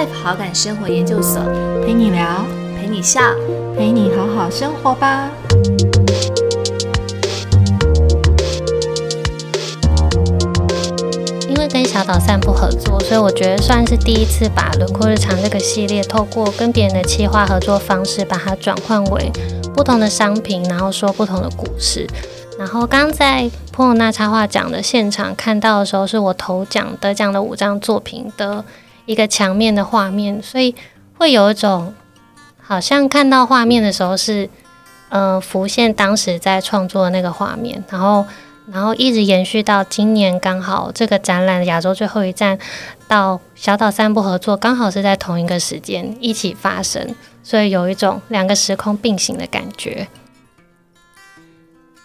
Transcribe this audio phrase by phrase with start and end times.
[0.00, 1.42] Life 好感生活研究所，
[1.84, 2.42] 陪你聊，
[2.74, 3.20] 陪你笑，
[3.76, 5.28] 陪你好好生活吧。
[11.46, 19.30] 因为跟小岛散步合作，所以我觉得算是第一次把《轮廓日常》这个系列，透过跟别人的企划合作方式，把它转换为
[19.74, 22.06] 不同的商品，然后说不同的故事。
[22.58, 28.64] 然后刚在普罗纳插画奖的现场看到的时候，是我头奖得奖的五张作品的
[29.10, 30.72] 一个墙面的画面，所以
[31.18, 31.92] 会有一种
[32.62, 34.48] 好像看到画面的时候是，
[35.08, 38.24] 呃，浮现当时在创作的那个画面，然后
[38.70, 42.56] 然后一直延续到今年，刚好这个展览亚洲最后一站
[43.08, 50.06] 到小岛散步合作，刚好是在同一个时间一起发生，所以有一种两个时空并行的感觉。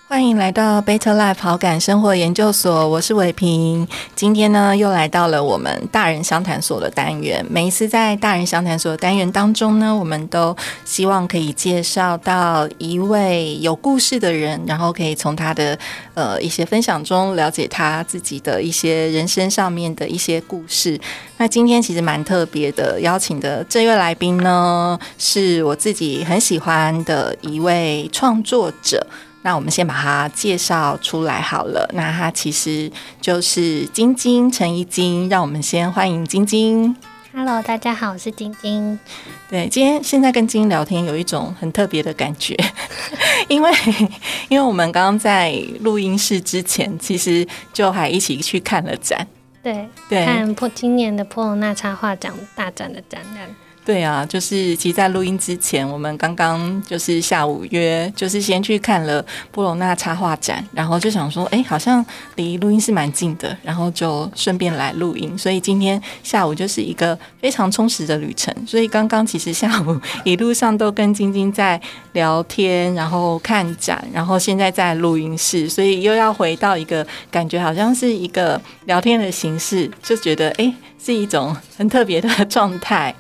[0.08, 3.88] 欢迎来到 Better Life 好感生活研究所，我是伟平。
[4.16, 7.44] 今天呢，又来到了我们大人相谈所的单元。
[7.50, 15.78] 每一次在大人相谈所的单元当中呢，我们都希望可以介绍到一位有故事的人，然后可以从他的
[16.14, 21.00] 呃一些分享中了解他自己的一些人生上面的一些故事。
[21.38, 29.06] 那今天其实蛮特别的，邀请的这位来宾呢，是我自己很喜欢的一位创作者。
[29.46, 31.88] 那我们先把它介绍出来好了。
[31.94, 36.96] 那它其实就是晶晶陈怡晶，让我们先欢迎晶晶。
[37.32, 39.00] Hello，大家好，我是晶晶。
[39.48, 42.58] 对，今天现在跟晶晶聊天有一种很特别的感觉，
[43.48, 43.72] 因为
[44.50, 49.28] 因为我们刚刚在录音室之前，其实就还一起去看了展。
[49.62, 53.48] 对，对看破今年的波隆纳插画奖大展的展览。
[53.86, 65.38] 对啊，就是其实，在录音之前，我们刚刚就是下午约，就是先去看了波隆纳插画展，然后就想说，哎，好像离录音室蛮近的，然后就顺便来录音。
[65.38, 68.52] 所以今天下午就是一个非常充实的旅程。
[68.66, 71.80] 所以刚刚其实下午一路上都跟晶晶在
[72.14, 83.14] 聊天，然后看展，然后现在在录音室，所以又要回到一个感觉好像是一个聊天的形式，就觉得哎，是一种很特别的状态。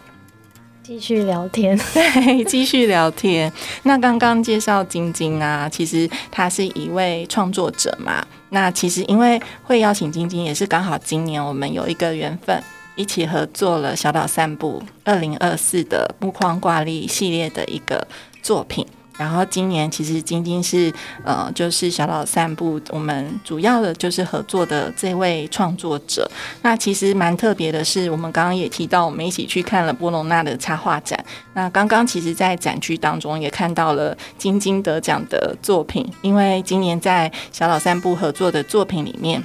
[0.85, 3.51] 继续聊天， 对，继续聊天。
[3.83, 8.23] 那刚刚介绍晶晶啊，其实她是一位创作者嘛。
[8.49, 12.61] 那其实因为会邀请晶晶，也是刚好今年我们有一个缘分，
[12.95, 18.07] 一起合作了小岛散步二零二四的木框挂历系列的一个
[18.43, 18.85] 作品。
[19.17, 20.91] 然后今年其实晶晶是
[21.23, 26.29] 呃，就是小老散步，我们主要的就是合作的这位创作者。
[26.61, 31.23] 那其实蛮特别的是，我们刚刚也提到，我们一起去看了波隆纳的插画展。
[31.53, 39.41] 那刚刚其实，在展区当中也看到了晶晶得奖的作品，因为今年在小老散步合作的作品里面，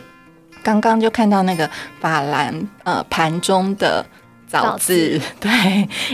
[0.63, 1.71] 刚刚就看到那个
[2.01, 4.05] 法兰呃盘中的。
[4.51, 5.51] 枣子， 对，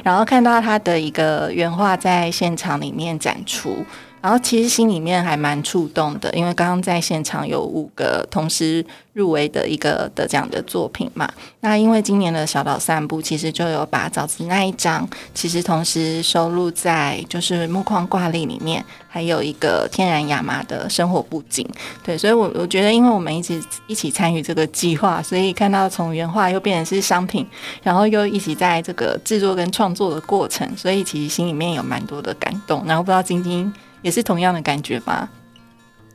[0.05, 3.85] 然后看到他的一个原画在现场里面展出，
[4.27, 11.33] 然后其实心里面还蛮触动的，因为刚刚在现场有五个同时入围的一个得奖的作品嘛。
[11.61, 21.65] 那因为今年的小岛散步其实就有把枣子那一张，其实同时收录在就是木框挂历里面，还有一个天然亚麻的生活布景。
[22.03, 27.47] 对，所以我我觉得，因为我们一直一起参与这个计划，所以看到从原画又变成是商品，
[27.81, 32.83] 然后又一起在这个制作跟创作的过程，所以其实心里面有蛮多的感动。
[32.89, 33.73] 然后不知道晶晶
[34.07, 35.29] 也是同样的感觉吗？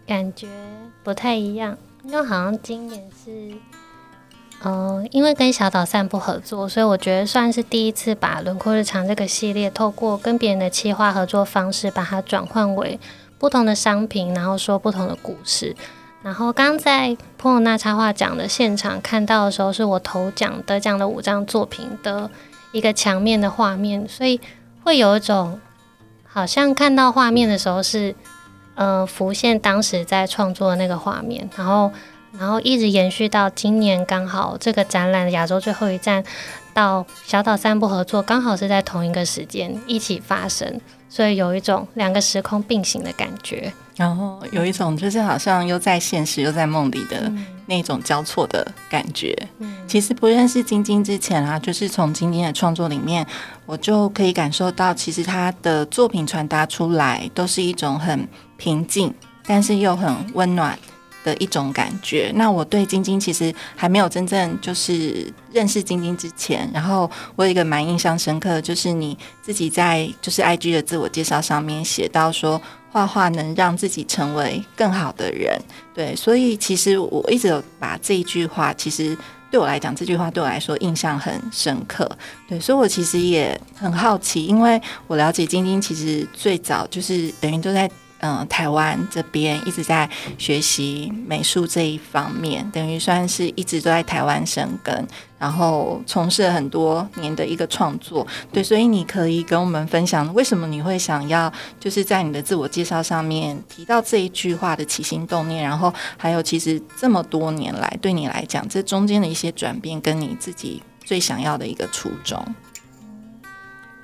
[0.07, 0.47] 感觉
[1.03, 3.51] 不太一样，因为好像今年是，
[4.63, 12.97] 嗯、因为跟小岛散步合作，所以我觉得算是第一次把《轮廓日常》这个系列，透过跟别人的企划合作方式，把它转换为
[13.37, 15.75] 不同的商品，然后说不同的故事。
[16.23, 22.31] 然后刚在普罗纳插画奖的现场看到的时候，是我头奖得奖的五张作品的
[22.71, 24.39] 一个墙面的画面，所以
[24.81, 25.59] 会有一种
[26.33, 28.15] 好像看到画面的时候是，
[28.75, 31.91] 嗯，浮现当时在创作的那个画面，然后
[32.39, 36.23] 然后一直延续到今年，刚好这个展览的亚洲最后一站
[36.73, 40.79] 到小岛三部合作，刚好是在同一个时间一起发生，
[41.11, 43.71] 所以有一种两个时空并行的感觉。
[43.97, 47.31] 然后有一种就是好像又在现实又在梦里的
[47.67, 49.37] 那种交错的感觉。
[49.85, 53.27] 其实不认识晶晶之前啊，就是从晶晶的创作里面，
[53.65, 58.25] 我就可以感受到，其实她的作品传达出来都是一种很
[58.55, 59.13] 平静，
[59.45, 60.79] 但是又很温暖。
[61.23, 62.31] 的一种感觉。
[62.35, 75.59] 那我对晶晶其实还没有真正就是认识晶晶之前，然后我有一个蛮印象深刻的，就是你自己在就是 IG 的自我介绍上面写到说，画画能让自己成为更好的人。
[75.93, 79.17] 对，所以其实我一直有把这一句话其实
[79.49, 82.09] 对我来讲，这句话对我来说印象很深刻。
[82.47, 87.89] 对，所以我其实也很好奇，因为我了解晶晶其实最早就是等于都在。
[88.21, 90.07] 嗯，台湾这边一直在
[90.37, 95.07] 学习美术这一方面，等于算是一直都在台湾生根，
[95.39, 98.25] 然后从事了很多年的一个创作。
[98.53, 112.39] 对，所以你可以跟我们分享，为什么你会想要就是在你的自我介绍上面提到这一句话的起心动念，然后还有其实这么多年来对你来讲，这中间的一些转变，跟你自己最想要的一个初衷。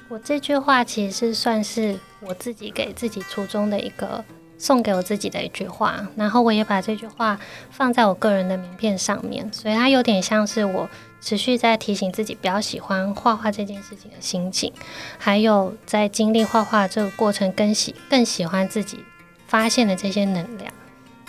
[0.10, 4.24] 我这句话其实算是我自己给自己初衷的一个
[4.58, 7.38] 送给我自己的一句话，然后我也把这句话
[7.70, 10.90] 放在我个人的名片上面，所以它有点像是我
[11.20, 14.72] 持续在提醒自己比较喜欢画画这件事情的心情，
[15.18, 19.04] 还有在经历画画这个过程更喜更喜欢自己
[19.46, 20.74] 发现的这些能量。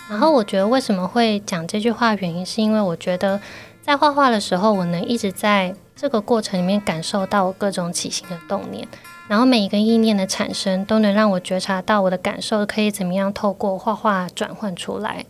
[0.09, 3.41] 然后我觉得为什么会讲这句话，原因是因为我觉得
[3.81, 5.75] 在画画的时候，我能一直在。
[5.99, 8.87] 这个过程里面感受到我各种起心的动念，
[9.27, 15.25] 然后每一个意念的产生都能让我觉察到我的感受可以怎么样透过画画转换出来。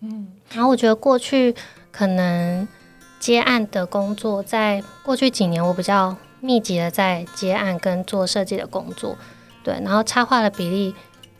[0.00, 1.54] 嗯，然后我觉得过去
[1.92, 2.66] 可能
[3.20, 9.14] 接案的工作，在过去几年我比较密集的在接案跟做设计的工作，
[9.62, 10.94] 对，然后插画的比例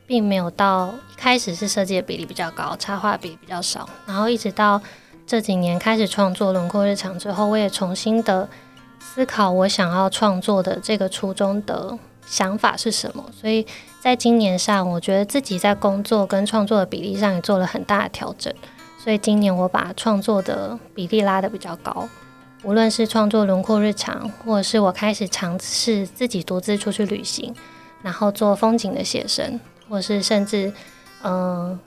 [0.06, 4.78] 并没有到一开始是设计的比例比较高，插画比例比较少，然后一直到。
[5.28, 8.48] 这几年开始创作轮廓日常之后，我也重新的
[8.98, 13.22] 思考我想要创作的这个初衷的想法是什么。
[13.38, 13.66] 所以
[14.00, 18.50] 在今年上，我觉得自己在工作跟创作的比例上也做了很大的调整。
[18.98, 22.08] 所以今年我把创作的比例拉得比较高，
[22.62, 27.54] 无论是创作轮廓日常，或者是我开始尝试自己独自出去旅行，
[28.00, 29.60] 然后做风景的写生，
[29.90, 30.72] 或是甚至
[31.22, 31.78] 嗯。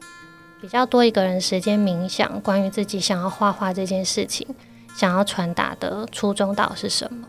[0.61, 4.47] 比较多一个人时间冥想，关于自己想要画画这件事情，
[4.95, 7.27] 想要传达的初衷到底是什么？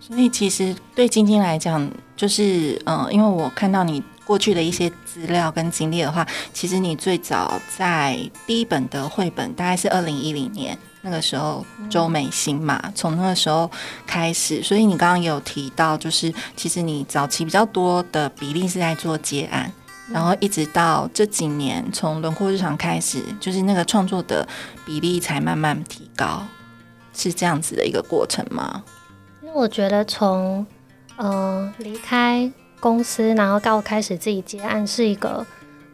[0.00, 13.70] 所以其实对晶晶来讲，就是嗯，因为我看到你过去的一些资料跟经历的话，其实你最早在第一本的绘本大概是二零一零年那个时候，周美心嘛，从那个时候
[14.06, 19.70] 开始，所以你刚刚也有提到，就是其实你早期比较多的比例是在做接案。
[20.12, 24.46] 然后一直到这几年，从轮廓日常开始，就是那个创作的
[24.84, 26.44] 比例才慢慢提高，
[27.12, 28.84] 是这样子的一个过程吗？
[29.42, 30.64] 因为我觉得从
[31.16, 32.48] 呃离开
[32.78, 35.44] 公司，然后到开始自己接案，是一个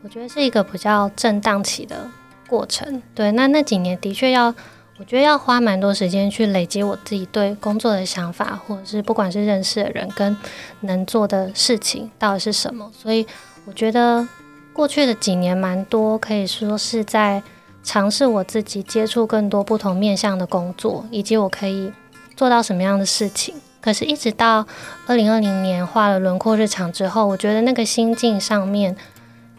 [0.02, 2.06] 我觉得是一个比较震荡期的
[2.46, 3.02] 过程。
[3.14, 4.54] 对，那那几年的确要，
[4.98, 10.36] 我觉得要花蛮多时间去累积我自己对工作的想法，或者是不管是认识的人跟
[10.80, 13.26] 能做的事情到底是什么，所以。
[13.64, 14.26] 我觉得
[14.72, 17.42] 过去的几年蛮多，可以说是在
[17.82, 21.92] 尝试我自己接触更多不同面向的工作，以及我可以
[22.36, 23.54] 做到什么样的事情。
[23.80, 24.66] 可是，一直到
[25.06, 28.96] 二零二零年画了轮廓日常之后，我觉得那个心境上面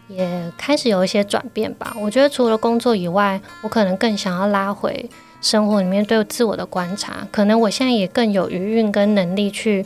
[0.08, 1.94] 也开始有一些转变吧。
[2.00, 5.08] 我觉得除了工作以外，我可能更想要拉回
[5.40, 7.26] 生活里面对自我的观察。
[7.30, 9.84] 可能我现在也更有余韵跟能力去。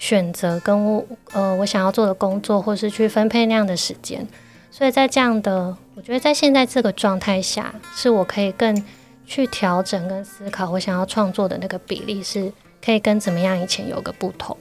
[0.00, 4.26] 选择跟我呃我想要做的工作，或是去分配那样的时间，
[4.70, 8.82] 所以在这样的，我觉得在现在这个状态下，是我可以更
[9.26, 12.50] 去调整跟思考我想要创作的那个比例，是
[12.82, 14.56] 可以跟怎么样以前有个不同。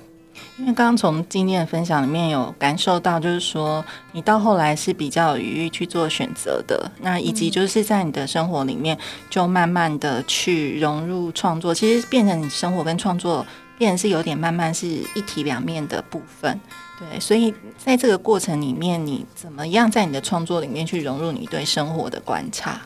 [0.58, 8.98] 因为刚刚从今天的分享里面有感受到，就是说你到后来是比较有余裕去做选择的，那以及就是在你的生活里面
[9.30, 13.46] 就慢慢的去融入创作，其实变成你生活跟创作。
[13.80, 16.60] 变是有点慢慢是一体两面的部分，
[17.00, 22.82] 对，所以在这个过程里面，你怎么样在你的创作里面去融入你对生活的观察？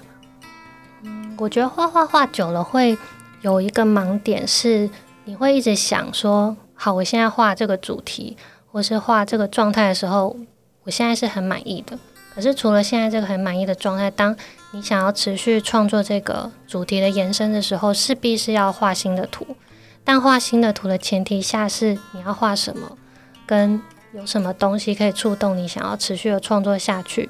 [1.01, 2.97] 嗯，我觉得画画画久了会
[3.41, 4.89] 有一个盲点，是
[5.25, 8.37] 你会一直想说，好，我现在画这个主题
[8.71, 10.37] 或是画这个状态的时候，
[10.83, 11.97] 我现在是很满意的。
[12.35, 14.35] 可是除了现在这个很满意的状态，当
[14.71, 19.55] 你想要持续创作这个主题的延伸的时候，势必是要画新的图。
[20.03, 22.97] 但画新的图的前提下是你要画什么，
[23.45, 23.81] 跟
[24.13, 27.29] 有什么东西可以触动你想要持续的创作下去，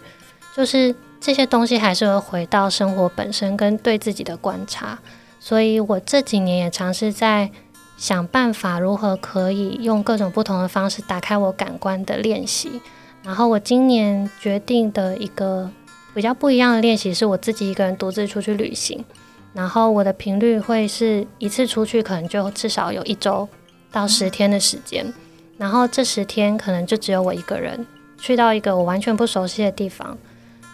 [0.56, 5.00] 就是这些东西还是会回到生活本身跟对自己的观察。
[5.40, 7.52] 所以我这几年也尝试在
[7.98, 12.82] 想办法如何可以用各种不同的方式打开我感官的练习。
[13.24, 15.70] 然后我今年决定的一个
[16.14, 19.06] 比较不一样的练习，是我自己一个人独自出去旅行。
[19.54, 23.48] 然后我的频率会是一次出去，可能就至少有一周
[23.92, 25.14] 到十天的时间。
[25.58, 27.86] 然后这十天可能就只有我一个人
[28.18, 30.18] 去到一个我完全不熟悉的地方，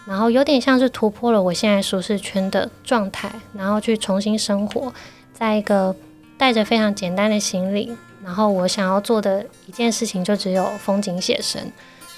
[0.06, 4.92] 然后有点像是突破了我现在舒适圈的状态，然后去重新生活
[5.34, 5.94] 在一个
[6.38, 7.94] 带着非常简单的行李，
[8.24, 11.60] 然后我想要做的一件事情就只有风景写生，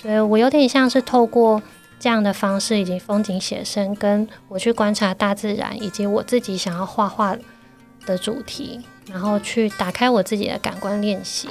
[0.01, 1.61] 所以我有点像是透过
[2.03, 7.37] 这样的方式，以及风景写生，跟我去观察大自然，以及我自己想要画画
[8.05, 11.49] 的主题，然后去打开我自己的感官练习。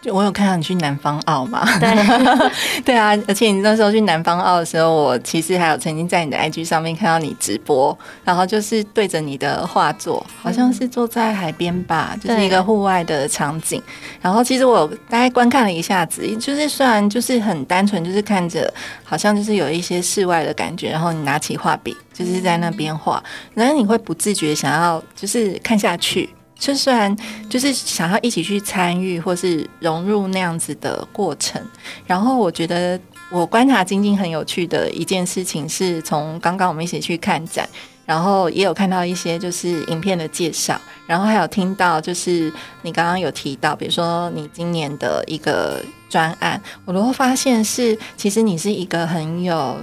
[0.00, 1.66] 就我有看到你去南方澳嘛？
[1.80, 1.90] 对，
[2.84, 13.82] 对啊，而且你那时候去南方澳的时候，我其实还有曾经在你的 IG 上面看到你直播，然后就是对着你的画作，好像是坐在海边吧，就是一个户外的场景。
[14.20, 23.20] 然后其实我大概观看了一下子，就是虽然就是很单纯，就是看着好像就是有一些室外的感觉，然后你拿起画笔就是在那边画，
[23.52, 26.30] 然后你会不自觉想要就是看下去。
[26.58, 27.16] 就虽然
[27.48, 31.62] 就是想要一起去参与或是融入那样子的过程，
[32.06, 33.00] 然后我觉得
[33.30, 37.68] 我观察晶晶很有趣的一件事情，是从刚刚我们一起去看展，
[38.04, 49.76] 然后也有看到一些就是影片的介绍，然后还有听到就是你刚刚有提到，比如说你今年的一个专案，我都会发现是其实你是一个很有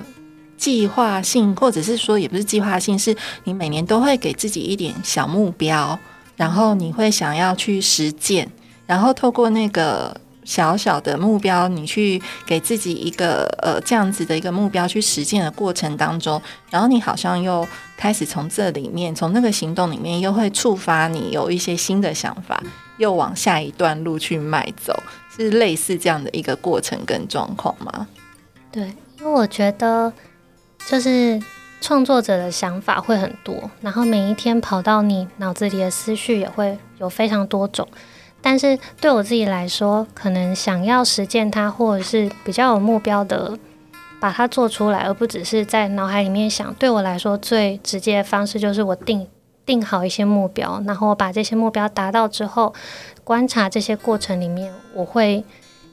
[0.57, 3.15] 计划性，或者是说也不是计划性，是
[3.45, 5.97] 你每年都会给自己一点小目标。
[6.35, 8.49] 然后你会想要去实践，
[8.85, 22.61] 然后透过那个小小的目标，你去给自己一个呃这样子的一个目标去实践的过程当中，然后你好像又开始从这里面，从那个行动里面，又会触发你有一些新的想法，
[22.97, 24.97] 又往下一段路去迈走，
[25.35, 28.07] 是类似这样的一个过程跟状况吗？
[28.71, 30.11] 对，因为我觉得
[30.87, 31.41] 就是。
[31.85, 37.87] 创作者的想法会很多，然后每一天跑到你脑子里的思绪也会有非常多种。
[38.41, 43.55] 但是对我自己来说，可能想要实践它，或者是比较有目标的
[44.19, 46.73] 把它做出来，而不只是在脑海里面想。
[46.73, 49.27] 对我来说，最直接的方式就是我定
[49.63, 52.73] 定好一些目标，然后我把这些目标达到之后，
[53.23, 55.43] 观察这些过程里面我会。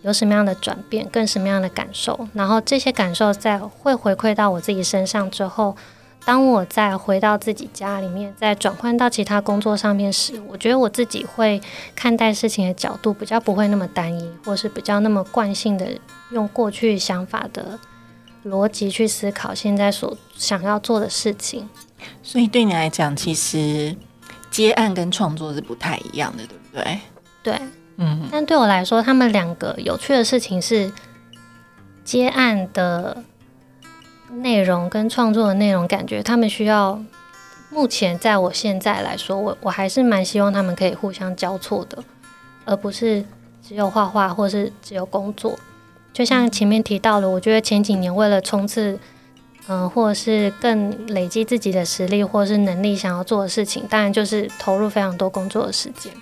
[0.03, 5.77] 有什么样的转变，跟什么样的感受，然后这些感受在会回馈到我自己身上之后，
[6.25, 11.61] 当我再回到自己家里面，再转换到其他工作上面时，我觉得我自己会
[11.95, 15.87] 看待事情的角度比较不会那么单一，或是比较那么惯性的
[16.31, 17.79] 用过去想法的
[18.45, 21.69] 逻辑去思考现在所想要做的事情。
[22.23, 23.95] 所以对你来讲，其实
[24.51, 26.99] 接案跟创作是不太一样的，对不对？
[27.43, 27.61] 对。
[28.03, 30.93] 嗯，但对我来说，他们两个有趣的事情是
[32.05, 33.23] 接案的
[34.31, 37.01] 内容跟创作的内容，感觉他们需要。
[37.75, 42.05] 目前在我现在来说，我我还是蛮希望他们可以互相交错的，
[42.67, 43.25] 而不是
[43.67, 45.59] 只有画画或是只有工作。
[46.13, 48.99] 就像前面提到的，我觉得前几年为了冲刺，
[49.69, 56.13] 嗯，或者是更累积自己的实力或是能力，想要做的事情，当然就是投入非常多工作的时间，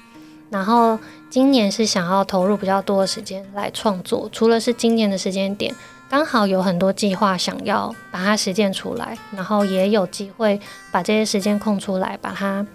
[0.50, 0.98] 然后。
[1.30, 5.72] 今年是想要投入比较多的时间来创作，除了是今年的时间点，
[6.08, 12.66] 刚好有很多计划想要把它实践出来，然后也有机会把这些时间空出来，把它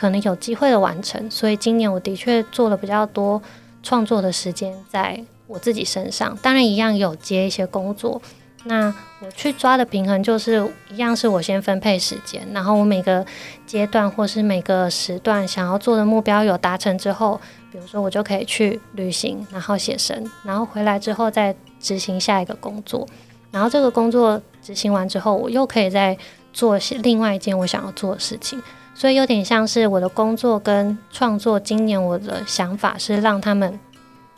[0.00, 1.30] 可能有机会的完成。
[1.30, 3.40] 所以今年我的确做了比较多
[3.84, 8.20] 创作的时间在我自己身上，当然一样有接一些工作。
[8.64, 13.24] 那我去抓的平衡就是一样，是我先分配时间，然后我每个
[13.66, 17.40] 阶段或是每个时段想要做的目标有达成之后，
[17.72, 23.06] 比如说我就可以去旅行，然后写生，然后回来之后再执行下一个工作，
[23.50, 26.16] 然后这个工作执行完之后，我又可以再
[26.52, 28.62] 做另外一件我想要做的事情，
[28.94, 31.58] 所以有点像是我的工作跟创作。
[31.58, 33.80] 今年我的想法是让他们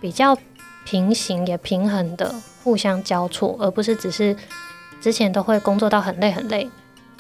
[0.01, 0.37] 比较
[0.85, 2.35] 平行也平衡的。
[2.63, 4.35] 互相交错，而不是只是
[4.99, 6.67] 之前都会工作到很累很累，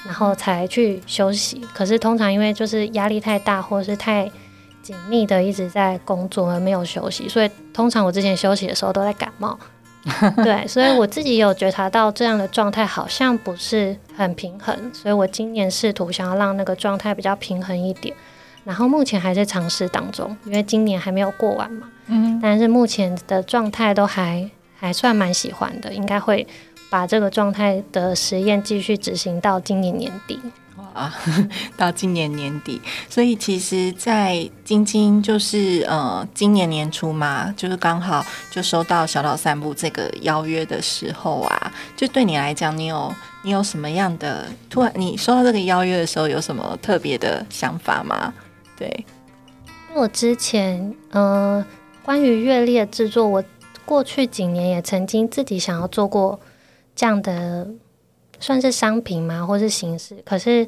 [0.06, 1.60] 然后才去休息。
[1.74, 4.24] 可是通常因为就是压力太大，或者是太
[4.80, 9.58] 紧密的一直在工作而没有休息，所以通常我之前休息的时候都在感冒。
[10.42, 18.16] 对，所以我自己有觉察到这样的状态好像不是很平衡，所以我今年试图想要让那个状态比较平衡一点。
[18.64, 21.88] 然后目前还在尝试当中，因为今年还没有过完嘛。
[22.06, 24.50] 嗯，但是目前的状态都还。
[24.76, 26.46] 还算蛮喜欢的，应该会
[26.90, 30.38] 把这个状态的实验继续执行到今年年底。
[30.76, 31.10] 哇，
[31.74, 43.10] 到今年年底，所以其实，在晶晶就是呃今年年初嘛，就是刚好就收到小岛散步这个邀约的时候啊，就对你来讲，你有
[43.42, 48.34] 你有什么样的突然你收到这个邀约的时候，有什么特别的想法吗？
[48.76, 49.06] 对，
[49.94, 51.64] 我之前呃
[52.04, 53.44] 关于月历的制作，我。
[53.86, 56.40] 过去几年也曾经自己想要做过
[56.96, 57.68] 这样的，
[58.40, 60.16] 算是商品吗，或是形式？
[60.24, 60.66] 可是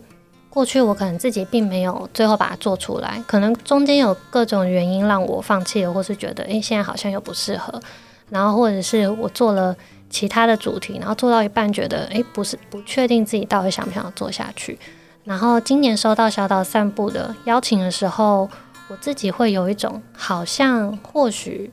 [0.50, 7.80] 过去我可能自己并没有最后把它做出来，可能中间有各种原因让我放弃了，或是觉得诶现在好像又不适合，
[8.28, 9.74] 然后或者是我做了
[10.10, 14.78] 其他的主题，然后做到一半觉得诶不是不确定自己到底想不想做下去。
[15.26, 18.48] 然后今年收到小岛散步的邀请的时候，
[18.86, 21.72] 我自己会有一种好像或许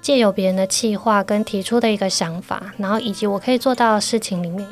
[0.00, 4.66] 借由别人的企划跟提出的一个想法，然后以及我可以做到的事情里面，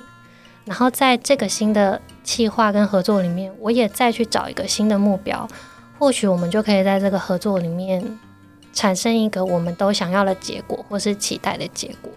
[0.65, 5.47] 然后在这个新的企划跟合作里面，我也再去找一个新的目标，
[5.99, 8.19] 或许我们就可以在这个合作里面
[8.73, 12.11] 产生一个我们都想要的结果，或是期待的结果。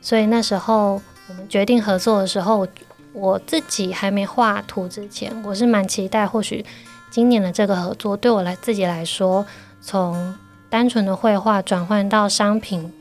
[0.00, 2.66] 所以那时候我们决定合作的时候。
[3.12, 6.64] 我自己还没画图之前，我是蛮期待，或许
[7.10, 9.44] 今年的这个合作对我来自己来说，
[9.80, 10.34] 从
[10.70, 12.92] 单纯的绘画转换到商品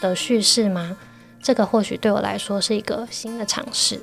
[0.00, 0.96] 的叙事吗？
[1.42, 4.02] 这个或许对我来说是一个新的尝试。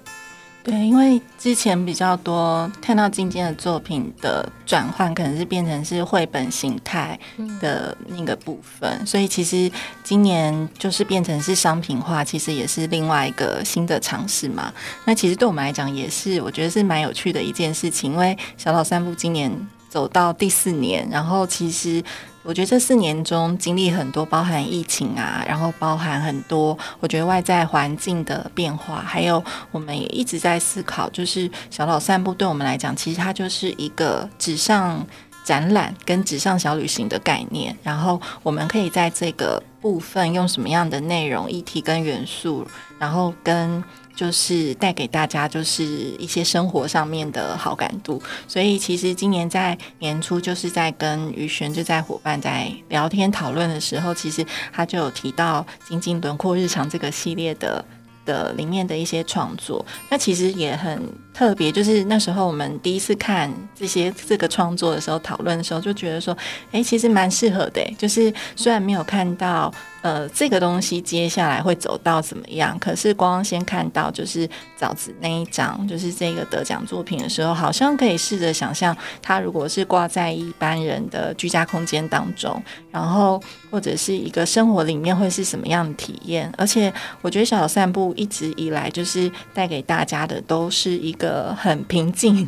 [0.68, 7.18] 对，因为之前比较多看到今天的作品的转换，可能是变成是绘本形态
[7.62, 9.72] 的那个部分，所以其实
[10.04, 14.74] 今年就是变成是商品化，其实也是另外一个新的尝试嘛。
[15.06, 19.50] 那其实对我们来讲，也是我觉得是蛮有趣的一件事情，因为小岛三部今年
[19.98, 22.04] 走到第四年，然后其实。
[22.44, 35.06] 我觉得这四年中经历很多，包含疫情啊，然后包含很多，我觉得外在环境的变化，还有我们也一直在思考，就是小岛散步对我们来讲，其实它就是一个纸上
[35.44, 37.76] 展览跟纸上小旅行的概念。
[37.84, 42.66] 然后我们可以在这个部分用什么样的内容、议题跟元素，
[42.98, 43.84] 然后跟。
[44.18, 45.84] 就是带给大家就是
[46.18, 54.44] 一些生活上面的好感度，所以其实今年在年初就是在跟于璇就在伙伴在聊天讨论的时候，其实
[54.74, 57.86] 他就有提到《晶晶轮廓日常》这个系列的
[58.26, 61.00] 的里面的一些创作，那其实也很
[61.32, 61.72] 特别。
[61.72, 66.36] 就是那时候我们第一次看这些这个创作的时候，讨论的时候就觉得说，
[66.72, 67.82] 哎，其实蛮适合的。
[68.00, 69.72] 就是虽然没有看到。
[70.04, 72.78] 呃，这个东西接下来会走到怎么样？
[72.80, 86.50] 可是光先看到就是枣子那一张，就是这个得奖作品的时候，好像可以试着想象，它如果是挂在一般人的居家空间当中，然后或者是一个生活里面会是什么样的体验？
[86.58, 92.48] 而且我觉得小散步一直以来就是带给大家的都是一个很平静，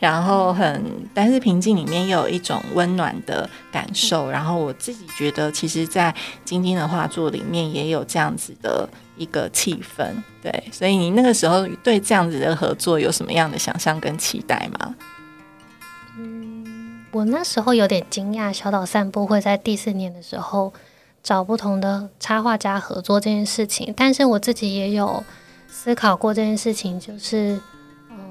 [0.00, 0.84] 然后很
[1.14, 4.28] 但是平静里面又有一种温暖的感受。
[4.28, 6.12] 然后我自己觉得，其实，在
[6.44, 6.87] 晶晶的。
[6.88, 10.06] 画作里面也有这样子的一个气氛，
[10.42, 14.94] 对，所以你那个时候对这样子的合作有什么样的想象跟期待吗？
[16.18, 20.72] 嗯，我那时候有点惊讶，小岛散步会在第四年的时候
[21.22, 25.22] 找不同的插画家合作这件事情，但是我自己也有
[25.68, 27.60] 思考过这件事情，就是，
[28.10, 28.30] 嗯，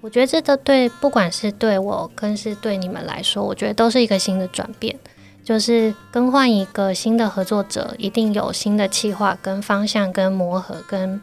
[0.00, 4.96] 我觉得这个对，不管是对我，更是对你们来说，我觉得都是一个新的转变。
[5.42, 11.20] 就是更换一个新的合作者，一定有新的企划、跟方向、跟磨合、跟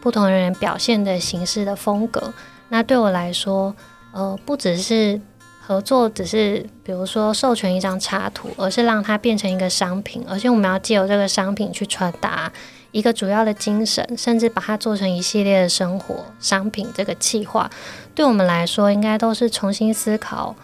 [0.00, 2.32] 不同人表现的形式的风格。
[2.68, 3.74] 那对我来说，
[4.12, 5.20] 呃，不只是
[5.60, 12.50] 合作，只是比如说授权一张插图，而是让它变成一个商品，而且我们要借由这个商品去传达
[12.90, 16.88] 一个主要的精神，甚至把它做成一系列的生活商品。
[16.94, 17.70] 这个企划
[18.14, 20.54] 对我们来说，应该都是重新思考。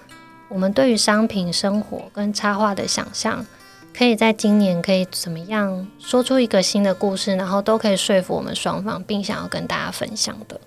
[0.55, 3.45] 我们对于商品、生活跟插画的想象，
[3.93, 10.61] 可以在今年可以怎么样说出一个新的故事，然后都可以说服我们双方，并想要跟大家分享的。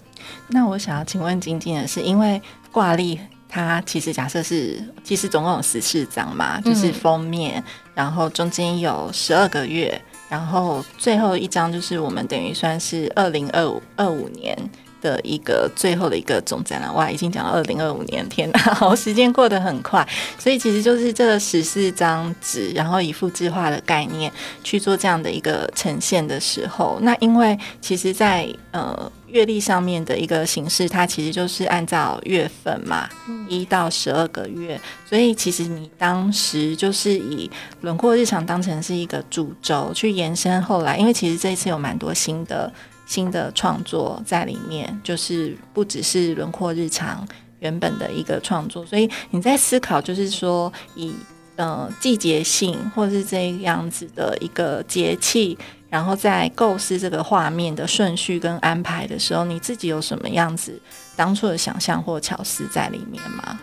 [0.50, 7.63] 那我想要请问晶晶的是，因为挂历它其实假设是，其实总共有十四张嘛，就是封面，
[7.95, 14.54] 然后中间有十二个月，然后最后一张就是我们等于算是二零二五二五年。
[15.02, 20.08] 的一个最后的一个总展览，哇，已经讲到二零二五年，天哪， 好，时间过得很快，
[20.38, 24.32] 所以其实就是这十四张纸，然后以复制化的概念
[24.64, 33.10] 去做这样的一个呈现的时候，那因为其实，在呃月历上面的一个形式，它其实就是按照月份嘛，
[33.48, 37.50] 一到十二个月，所以其实你当时就是以
[37.82, 42.72] 轮廓日常当成是一个主轴去延伸，后来因为其实这一次有蛮多新的。
[43.08, 47.26] 新的创作在里面，就是不只是轮廓日常
[47.60, 51.15] 原本的一个创作，所以你在思考，就是说以
[51.56, 55.58] 呃季节性或是这样子的一个节气，
[55.89, 60.80] 然后在构思这个画面的顺序跟安排的时候，你自己有什么样子
[61.15, 63.58] 当初的想象或巧思在里面吗？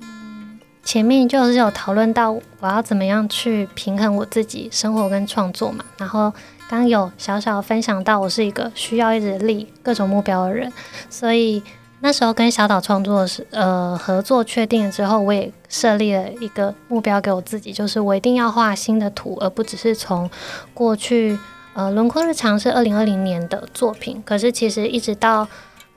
[0.00, 6.32] 嗯，前面就是有讨论到我要怎么样去平衡我自己生活跟创作嘛，然后。
[6.68, 10.70] 刚有小小分享到，我是一个需要一直立各种目标的人，
[11.08, 11.62] 所以
[12.00, 20.28] 那时候跟小岛创作是呃合作确定了之后，我也设立了一个目标给我自己，就是我一定要画新的图，而不只是从
[20.74, 21.38] 过去
[21.72, 25.48] 呃轮廓日常是二零二零年的作品，可是其实一直到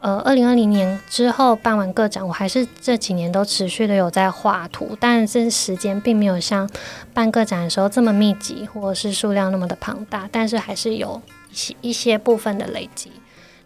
[0.02, 6.70] 呃二零二零年之后办完个展，我还是这几年都持续的有在画图，但是时间并没有像
[7.14, 13.12] 办个展的时候这么密集，或者是数量那么的庞大，但是还是有一些一些部分的累积。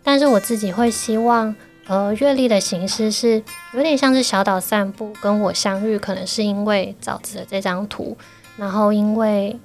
[0.04, 1.56] 但是我自己会希望。
[1.88, 3.44] 呃，阅历的形式是
[3.76, 8.18] 有点像是小岛散步，跟我相遇，可能是因为枣子的这张图，
[8.58, 9.56] 然后因为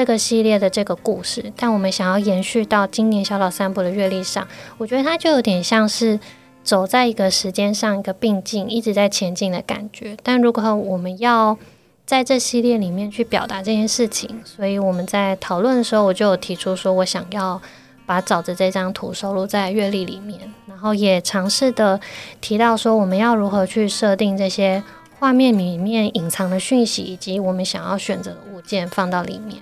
[0.00, 6.18] 这个系列的这个故事，但我们想要延续到今年小岛散步的阅历上，我觉得它就有点像是
[6.64, 10.16] 走在一个时间上一个并进，一直在前进的感觉。
[10.22, 11.58] 但如果我们要
[12.06, 17.60] 在这系列里面去表达这件事情，所以我们在讨论的时候，我就有提出说我想要。
[18.06, 22.00] 把枣子这张图收录在阅历里面，然后也尝试的
[22.40, 24.82] 提到说，我们要如何去设定这些
[25.20, 29.58] 画面里面隐藏的讯息，以及我们想要选择的物件放到里面。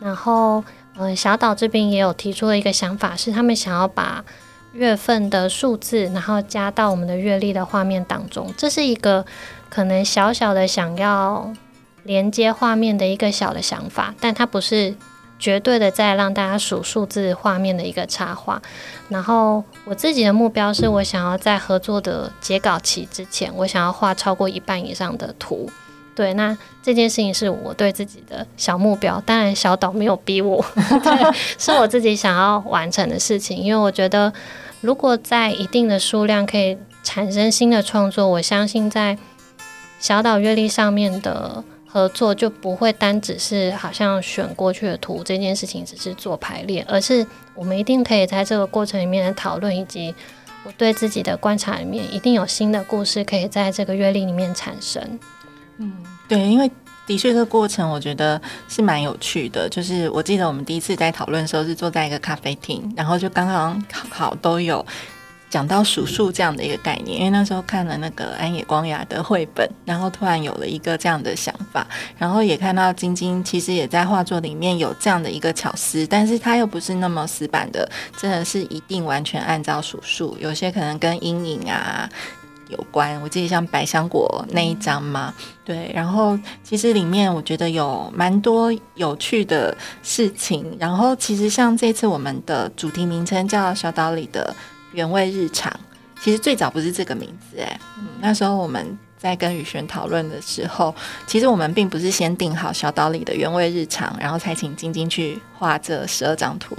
[0.00, 0.62] 然后，
[0.96, 4.24] 嗯，小岛这边也有提出了一个想法，是他们想要把
[4.72, 8.52] 月份的数字，然后加到我们的阅历的画面当中。
[8.56, 9.24] 这是一个
[9.68, 11.52] 可能小小的想要
[12.04, 14.94] 连接画面的一个小的想法，但它不是。
[15.38, 18.58] 绝对的在让大家数数字画面的一个插画，
[19.10, 25.68] 然后我自己的目标是我想要在合作的截稿期之前，我想要画超过一半以上的图。
[26.16, 30.64] 对，那这件事情是我对自己的小目标，当然小岛没有逼我，
[31.04, 33.56] 对，是我自己想要完成的事情。
[33.56, 34.32] 因为我觉得，
[34.80, 39.16] 如果在一定的数量可以产生新的创作，我相信在
[40.00, 41.62] 小岛阅历上面的。
[41.88, 50.14] 合作就不会单只是好像选过去的图这件事情只是做排列，而是我们一定可以在这个过程里面的讨论，以及
[50.64, 55.18] 我对自己的观察里面，一定有新的故事可以在这个阅历里面产生。
[55.78, 55.92] 嗯，
[56.28, 56.70] 对，因为
[57.06, 59.68] 的确这个过程我觉得是蛮有趣的。
[59.68, 64.84] 就是我记得我们第一次在讨论的时候是坐在一个咖啡厅，然后就刚刚好都有。
[65.48, 71.86] 讲到数数这样的一个概念，因为那时候看了那个安野光雅的绘本，然后突然有了一个这样的想法，
[72.18, 82.10] 然后也看到晶晶其实也在画作里面有这样的一个巧思，但是它又不是那么死板的，真的是一定完全按照数数，有些可能跟阴影啊
[82.68, 83.20] 有关。
[83.22, 94.54] 我记得像百香果那一张嘛，对，然后其实里面我觉得有蛮多有趣的事情，然后其实像这次我们的主题名称叫小岛里的。
[94.92, 95.70] 原味日常，
[96.22, 97.78] 其实最早不是这个名字哎，
[98.18, 100.94] 那时候我们在跟宇轩讨论的时候，
[101.26, 106.74] 其实我们并不是先定好小岛里的原味日常，然后才请晶晶去画这十二张图。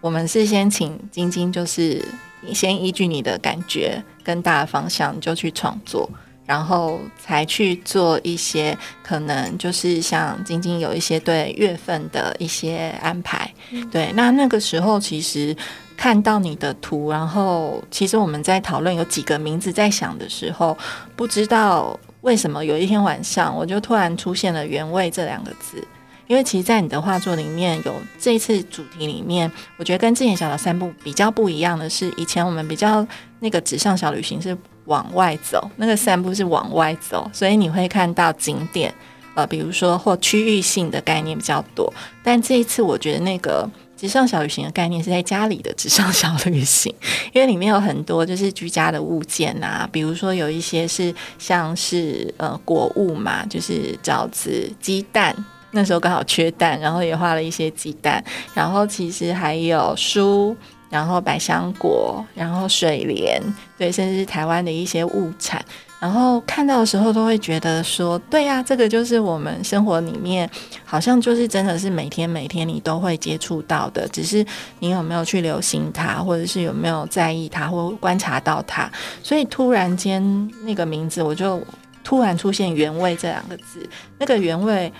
[0.00, 2.04] 我们是先请晶晶，就是
[2.52, 6.08] 先依据你的感觉跟大的方向就去创作，
[6.46, 13.52] 然后才去做一些可能就是像晶晶有一些对月份的一些安排。
[13.90, 15.56] 对，那那个时候其实。
[15.96, 20.74] 看到你的图，然后其实我们在讨论有几个名字在想的时候，
[21.14, 25.86] 不知道为什么有一天晚上我就突然出现了“原味”这两个字。
[26.30, 33.04] 因为其实，在你的画作里面有这一次主题里面，我觉得跟之前小的三步比较不一样的是，以前我们比较
[33.40, 38.94] 那个纸上小旅行是往外走，那个散步是往外走，所以你会看到景点，
[39.34, 41.92] 呃，比如说或区域性的概念比较多。
[42.22, 43.68] 但这一次，我觉得那个。
[43.96, 46.90] 纸上小旅行的概念是在家里的纸上小旅行，
[47.34, 55.36] 因为里面有很多就是居家的物件啊，比如说有一些是像是呃果物嘛，就是枣子、鸡蛋，
[55.72, 58.22] 那时候刚好缺蛋，然后也画了一些鸡蛋，
[58.54, 60.56] 然后其实还有书，
[60.88, 63.40] 然后百香果，然后水莲，
[63.78, 65.64] 对，甚至是台湾的一些物产。
[66.00, 70.48] 然后看到的时候，都会觉得说，对呀，这个就是我们生活里面，
[70.82, 74.42] 好像就是真的是每天每天你都会接触到的，只是
[74.78, 78.90] 你有没有去留心它，或者是有没有在意它，或观察到它。
[79.22, 81.62] 所以突然间那个名字，我就
[82.02, 83.86] 突然出现“原味”这两个字。
[84.18, 84.90] 那个原味，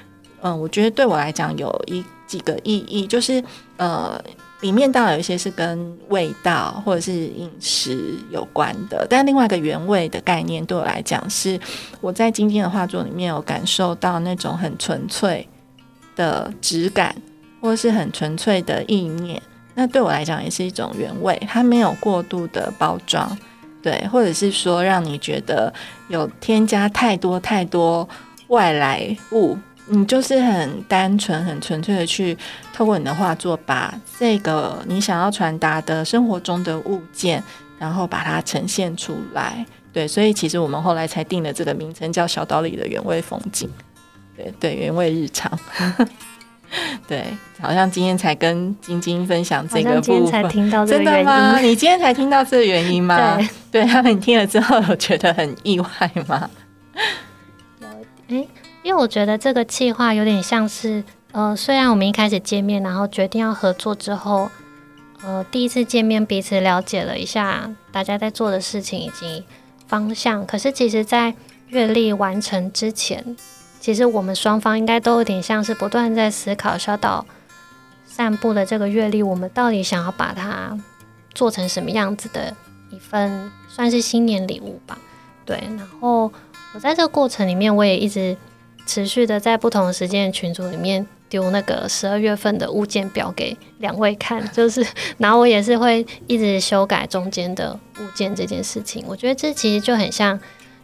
[0.42, 3.42] 嗯，我觉得对我来讲有一几个意义，就是
[3.76, 4.20] 呃。
[4.60, 11.58] 里面当然有一些是跟味道或者是饮食有关的，但另外一个原味的概念对我来讲，是
[12.02, 15.48] 我在今天的画作里面有感受到那种很纯粹
[16.14, 17.16] 的质感，
[17.62, 19.40] 或是很纯粹的意念。
[19.72, 23.34] 那对我来讲也是一种原味，它没有过度的包装，
[23.82, 25.72] 对，或者是说让你觉得
[26.08, 28.06] 有添加太多太多
[28.48, 29.56] 外来物。
[29.90, 32.36] 你就是很单纯、很纯粹的去
[32.72, 37.42] 透过你的画作，把这个你想要传达的生活中的物件，
[37.78, 39.64] 然后把它呈现出来。
[39.92, 43.68] 对，所以其实我们后来才定了这个名称，叫小岛里的原味风景。
[44.36, 45.50] 对对，原味日常。
[47.08, 47.24] 对，
[47.60, 50.48] 好像今天才跟晶晶分享这个部分，
[50.86, 51.58] 真的吗？
[51.58, 53.36] 你今天才听到这个原因吗？
[53.72, 55.88] 对，对，你听了之后有觉得很意外
[56.28, 56.48] 吗？
[57.82, 57.88] 有，
[58.28, 58.46] 哎，
[58.82, 64.50] 因为我觉得这个计划有点像是，呃，虽然我们一开始见面，然后决定要合作之后，
[65.22, 69.44] 呃，第一次见面彼此了解了一下大家在做的事情以及
[69.86, 71.34] 方向，可是其实在
[71.68, 73.36] 阅历完成之前。
[73.80, 77.24] 其实我们双方应该都有点像是不断在思考小岛
[78.04, 80.78] 散步的这个阅历，我们到底想要把它
[81.32, 82.54] 做成什么样子的
[82.90, 84.98] 一份算是新年礼物吧。
[85.46, 86.30] 对，然后
[86.74, 88.36] 我在这个过程里面，我也一直
[88.90, 94.84] 持续的在不同的时间群组里面丢那个十二月份的物件表给两位看，就是
[95.18, 99.04] 然后我也是会一直修改中间的物件这件事情。
[99.06, 100.40] 我觉得这其实就很像。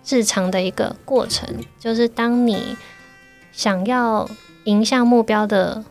[0.08, 1.48] 日常的一个过程，
[1.80, 2.76] 就是当你
[3.50, 4.30] 想要
[4.62, 5.82] 迎向目标的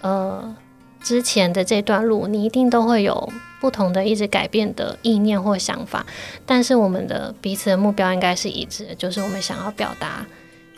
[0.00, 0.56] 呃
[1.02, 6.06] 之前的这段路，你一定都会有不同的一直改变的意念或想法。
[6.46, 10.24] 但是我们的彼此的目标应该是一致的，就是我们想要表达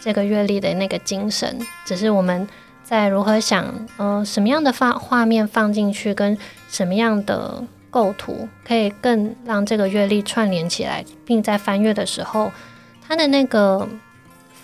[0.05, 1.59] 这个阅历的那个精神。
[1.87, 2.47] 只是我们
[2.85, 6.37] 在如何想，呃，什么样的放画面放进去，跟
[6.69, 7.65] 什么样的。
[7.95, 12.51] 构图可以更让这个阅历串联起来，并在翻阅的时候，
[13.07, 13.89] 它的那个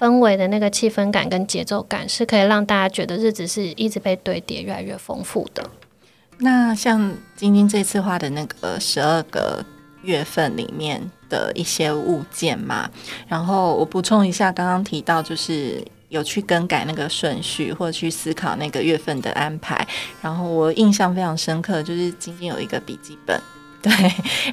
[0.00, 5.62] 氛围的那个气氛感跟节奏感，是可以让大家觉得日子是一直被堆叠，越来越丰富的。
[6.38, 9.64] 那像晶晶这次画的那个十二个
[10.03, 12.91] 月份里面的一些物件嘛，
[13.29, 15.85] 然后我补充一下，刚刚提到就是。
[16.11, 19.87] 有去更改那个顺序，或者去思考那个月份的安排。
[20.21, 23.41] 然后我印象非常深刻，就是仅仅有一个笔记本，
[23.83, 23.93] 对，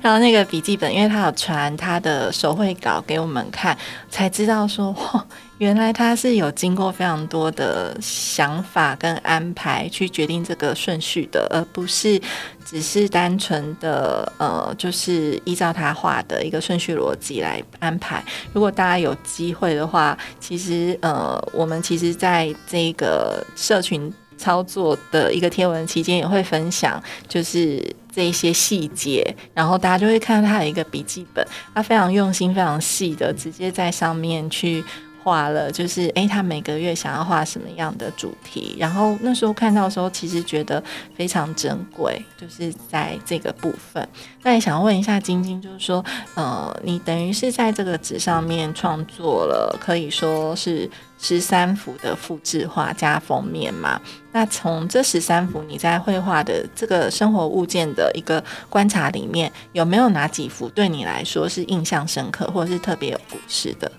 [0.01, 3.77] 然后那个笔记本，因为他有传他的手绘稿给我们看，
[4.09, 5.23] 才知道说，哦
[5.57, 12.21] 原来他是有经过非常多的想法跟安排去决定这个顺序的，而不是。
[12.63, 18.21] 只是单纯的呃，就是依照他画的一个顺序逻辑来安排。
[18.51, 34.83] 如果大家有机会的话，其实呃，我们其实在这个社群操作的一个贴文期间，也会分享就是这一些细节，然后大家就会看到他有一个笔记本，他非常用心、非常细的，直接在上面去。
[35.27, 38.77] 画了，就是诶，他每个月想要画什么样的主题？
[38.79, 40.81] 然后那时候看到的时候，其实觉得
[41.17, 44.07] 非常珍贵，就是在这个部分。
[44.43, 46.01] 那也想问一下晶晶，就是说，
[46.35, 53.99] 呃，你等于是在这个纸上面创作了，可以说是十三幅的复制画加封面嘛？
[54.31, 63.91] 那从这十三幅你在绘画的这个生活物件的一个观察里面，有没有哪几幅对你来说是印象深刻，或者是特别有故事的？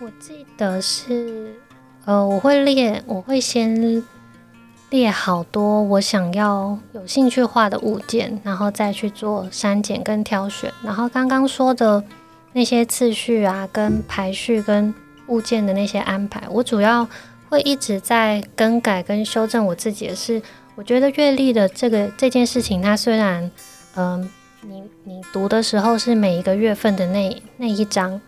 [0.00, 1.52] 我记得是，
[2.04, 4.00] 呃，我会列，我会先
[4.90, 10.72] 列好多我想要有兴趣画的物件，然后再去做删减跟挑选。
[10.84, 12.02] 然后刚刚说的
[12.52, 14.94] 那些次序啊，跟排序跟
[15.26, 17.04] 物件的那些安排，我主要
[17.48, 20.40] 会一直在更改跟修正我自己的是，
[20.76, 23.50] 我觉得阅历的这个这件事情，它虽然，
[23.96, 24.30] 嗯，
[24.62, 28.20] 你你读的时候是每一个月份的那那一章。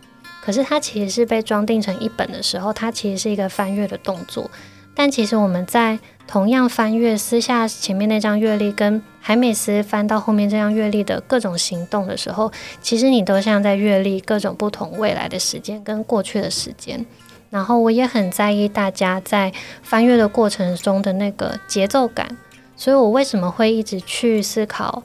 [0.42, 4.50] 可是它其实是被装订成一本的时候，它其实是一个翻阅的动作。
[4.92, 12.50] 但其实我们在同样翻阅私下前面那张阅历，跟海美斯翻到后面这张阅历的各种行动的时候，
[12.82, 17.06] 其实你都像在阅历各种不同未来的时间跟过去的时间。
[17.50, 22.28] 然后我也很在意大家在翻阅的过程中的那个节奏感，
[22.76, 25.02] 所以我为什么会一直去思考，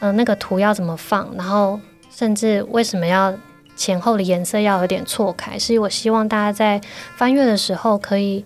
[0.00, 3.32] 呃，那个图要怎么放，然后甚至为什么要。
[3.80, 6.78] 前后的颜色要有点错开，所以我希望大家在
[7.16, 8.44] 翻阅的时候，可以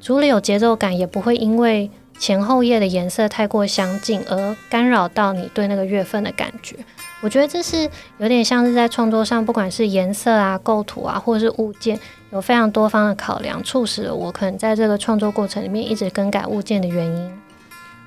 [0.00, 6.76] 除了有节奏感，也不会因为前后页的颜色太过相近而干扰到你对那个月份的感觉。
[7.20, 11.98] 我觉得这是有点像是在创作上，不管是颜色啊、构图啊，或者是物件，
[12.30, 17.40] 有非常多方的考量，促使了我可能在这个创作过程里面一直更改物件的原因。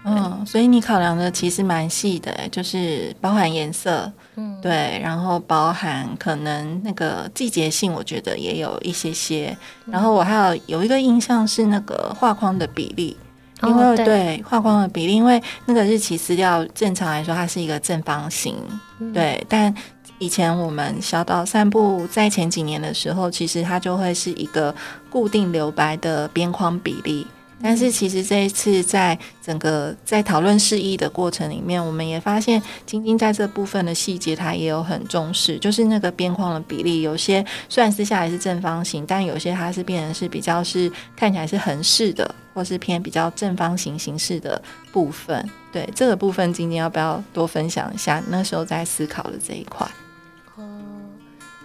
[0.06, 9.56] 嗯，所以你考量的其实蛮细的，就是包含颜色，嗯，对，然后包含可能那个季节性，我觉得也有一些些。
[9.86, 13.16] 然后我还有有一个印象是那个画框的比例，
[13.62, 18.58] 因为对画框的比例，因为那个日期资料正常来说它是一个正方形，
[19.14, 19.74] 对，但
[20.20, 24.76] 以前我们小岛散步在前几年的时候，其实它就会是一个
[25.10, 27.26] 固定留白的边框比例。
[27.64, 45.50] 但是其实这一次在整个在讨论示意的过程里面，我们也发现晶晶在这部分的细节，它也有很重视，就是那个边框的比例，有些虽然撕下来是正方形，但有些它是变成是比较是看起来是横式的，或是偏比较正方形形式的部分。
[45.72, 48.22] 对这个部分，晶晶要不要多分享一下？
[48.28, 49.90] 那时候在思考的这一块？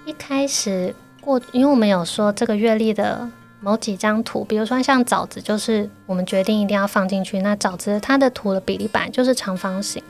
[0.07, 3.29] 一开始过，因为我们有说这个月历的
[3.61, 7.41] 某几张图，比如说像枣子，就是我们决定一定要放进去。
[7.41, 10.03] 那枣子它的图的比例板就是长方形。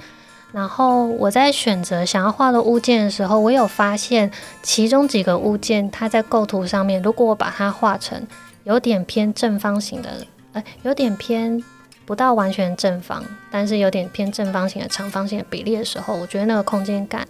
[0.52, 4.30] 然后我在选择想要画的物件的时候，我有发现
[4.62, 8.26] 其中几个物件，它在构图上面，如果我把它画成
[8.64, 11.62] 有点偏正方形的，呃，有点偏
[12.06, 17.26] 不到完全正方，但是有点偏正方形的长方形的比例的时候，我觉得那个空间感。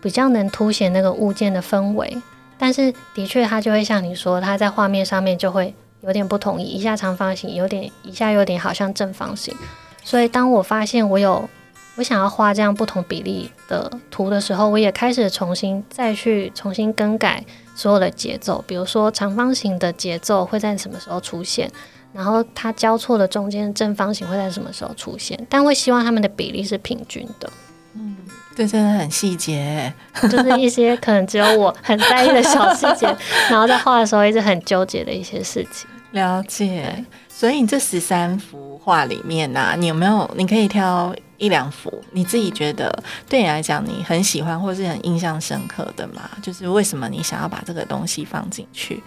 [0.00, 2.16] 比较能凸显那个物件的氛围，
[2.58, 9.54] 但是的确它就会像你说，它在画面上面就会有点不统一，一下长方形，有点一下有点好像正方形。
[10.02, 11.48] 所以当我发现我有
[11.96, 17.44] 我想要画这样不同比例的图的时候，我也开始重新再去重新更改
[17.74, 21.70] 所有的节奏，比如说长方形的节奏会在什么时候出现，
[22.12, 27.50] 然后它交错的中间正方形会在什么时候出现，但会希望它们的比例是平均的。
[27.94, 28.16] 嗯。
[28.58, 29.92] 这真的很细节，
[30.28, 33.06] 就是一些可能只有我很在意的小细节，
[33.48, 35.88] 然后在画的时候一直很纠结的一些事情。
[36.10, 40.28] 了解，所以你这十三幅画里面呢，你有没有？
[40.36, 42.92] 你可以挑一两幅，你自己觉得
[43.28, 46.28] 对你来讲你很喜欢或是很印象深刻的吗？
[46.42, 49.00] 就是为什么你想要把这个东西放进去？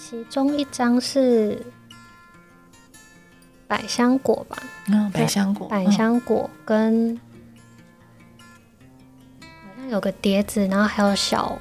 [0.00, 1.64] 其中一张是
[3.68, 4.56] 百香果吧？
[4.88, 7.16] 嗯，百香果，百香果跟。
[9.88, 11.58] 有个碟子，然后还有小，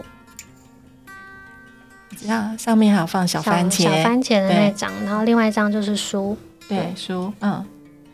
[2.18, 6.38] 上上面还有放小番茄，小番茄的那张，然后另外一张就是书，
[6.68, 7.66] 对书，嗯，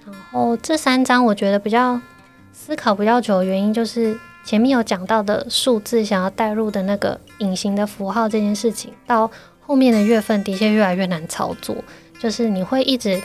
[0.06, 2.00] 然后这三张我觉得比较
[2.52, 9.30] 思考比较久的原因，就是前面有讲到的数字想要带入的那个隐形的符号这件事情，到
[9.62, 11.76] 后面的月份的确越来越难操作，
[12.20, 13.20] 就是你会一直，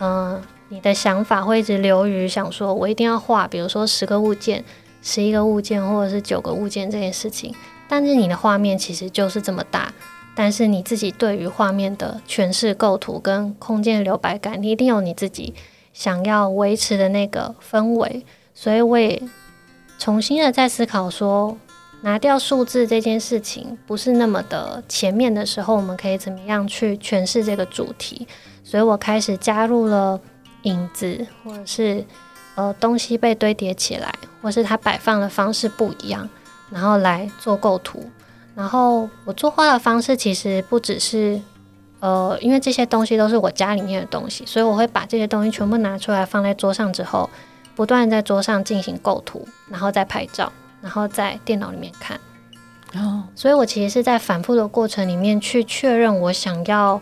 [0.00, 4.62] 嗯，你的想法会一直流于想说我一定要画，比如说十个物件。
[5.10, 7.54] 十一个物件或者是九个物件这件事情，
[7.88, 9.90] 但是你的画面其实就是这么大，
[10.36, 15.54] 但是你自己对于画面的诠释构图跟空间留白感，你一定有你自己
[15.94, 19.22] 想要维持的那个氛围，所以我也
[19.98, 21.56] 重新的在思考说，
[22.02, 28.28] 拿掉数字这件事情不是那么的前面的时候，我们可以怎么样去诠释这个主题，
[28.62, 30.20] 所以我开始加入了
[30.64, 32.04] 影子或者是。
[32.58, 36.28] 呃，东西被堆叠起来，或是它摆放的方式不一样，
[36.70, 38.10] 然后来做构图。
[38.56, 41.40] 然后我作画的方式其实不只是，
[42.00, 47.30] 呃，因为这些东西都是我家里面的东西，所以我会把这些东西全部拿出来放在桌上之后，
[47.76, 52.18] 不断在桌上进行构图，然后再拍照，然后在电脑里面看。
[52.96, 57.00] 哦，所以我其实是在反复的过程里面去确认我想要，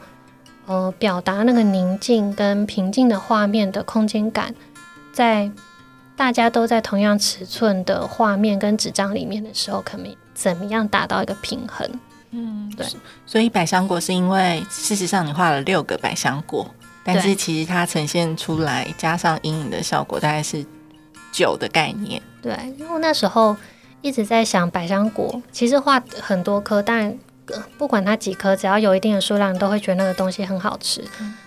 [0.66, 4.54] 呃，表达那个宁静跟平静的画面的空间感。
[5.16, 5.50] 在
[6.14, 11.88] 大家都在同样尺寸的画面跟纸张里面的时候，可能怎么样达到一个平衡？
[12.32, 12.86] 嗯，对。
[13.24, 16.70] 所以百香果是因为事实上你画了六个百香果，
[17.02, 20.62] 但是其实它呈现出来加上阴影的效果，大概是
[21.32, 22.20] 九的概念。
[22.42, 23.56] 对，因为那时候
[24.02, 27.16] 一直在想百香果，其实画很多颗，但
[27.78, 31.02] 不管它几颗，只要有一定的数量，你都会觉得那个东西很好吃。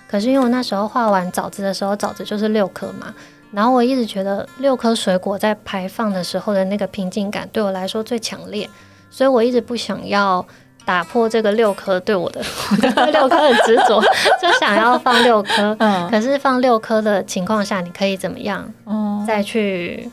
[0.08, 3.14] 可是因为我那时候画完枣子的时候，枣子就是六颗嘛。
[3.52, 8.70] 然后我一直觉得六颗水果在排放的时候的那个平静感对我来说最强烈，
[9.10, 10.46] 所以我一直不想要
[10.86, 12.42] 打破这个六颗对我的
[13.12, 14.02] 六颗很执着，
[14.42, 15.76] 就想要放六颗。
[15.80, 18.72] 嗯，可是放六颗的情况下，你可以怎么样？
[18.86, 20.10] 嗯，再去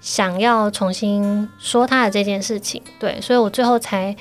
[0.00, 2.82] 想要重新说他的这件事情。
[2.98, 4.14] 对，所以我最后才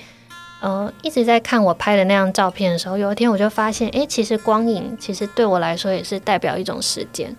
[0.61, 7.35] 呃一直在看我拍的那张照片的时候，有一天我就发现，哎，其实光影其实对我来说也是代表一种时间。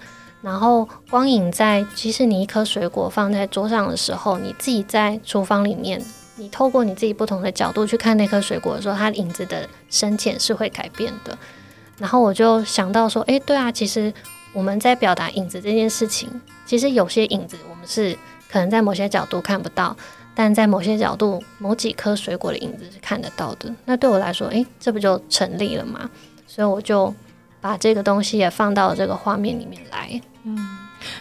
[0.46, 6.00] 然后光影在，即使你一颗水果放在桌上的时候，你自己在厨房里面，
[6.36, 11.36] 你透过你自己不同的角度去看那颗水果的时候，它影子的深浅是会改变的。
[11.98, 14.14] 然后我就想到说，诶，对啊，其实
[14.52, 16.30] 我们在表达影子这件事情，
[16.64, 18.16] 其实有些影子我们是
[18.48, 19.96] 可能在某些角度看不到，
[20.32, 23.74] 但在某些角度，某几颗水果的影子是看得到的。
[23.84, 26.08] 那对我来说，诶，这不就成立了吗？
[26.46, 27.12] 所以我就
[27.60, 30.22] 把这个东西也放到这个画面里面来。
[30.46, 30.56] 嗯，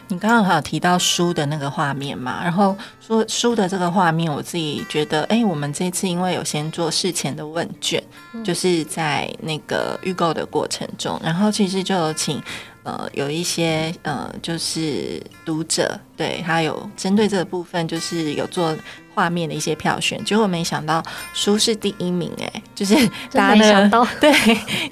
[0.07, 2.43] 你刚刚还有提到书的那个画面嘛？
[2.43, 8.01] 然后说书的这个画面，我自己觉得，哎，我们这次因为有先做事前的问卷，
[8.43, 12.41] 就是在那个预购的过程中，然后其实就有请。
[12.85, 18.77] 呃，有一些呃，就是读者对他有针对这个部分，就是有做
[19.15, 21.01] 画面的一些票选，结果没想到
[21.33, 22.93] 书是第一名，哎，就是
[23.31, 24.31] 大家想到， 对，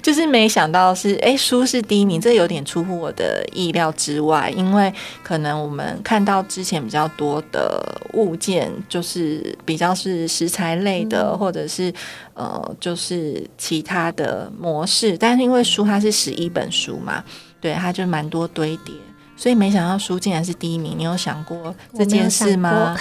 [0.02, 11.92] 就是没想到是哎，书是第一名，这有点出乎我的意料之外，因为可能我们看到之前比较多的物件，就是比较是食材类的，或者是
[12.32, 17.22] 呃，就是其他的模式，但是因为书它是十一本书嘛。
[17.60, 18.94] 对，它就蛮多堆叠，
[19.36, 20.94] 所以没想到书竟然是第一名。
[20.96, 22.96] 你有想过这件事吗？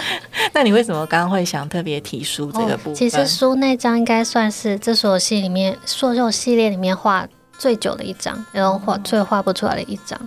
[0.52, 2.94] 那你为什么刚刚会想特别提书这个部分？
[2.94, 7.26] 其实书那张应该算是这所有戏里面，所有系列里面画
[7.58, 10.20] 最久的一张，然后画最画不出来的一张。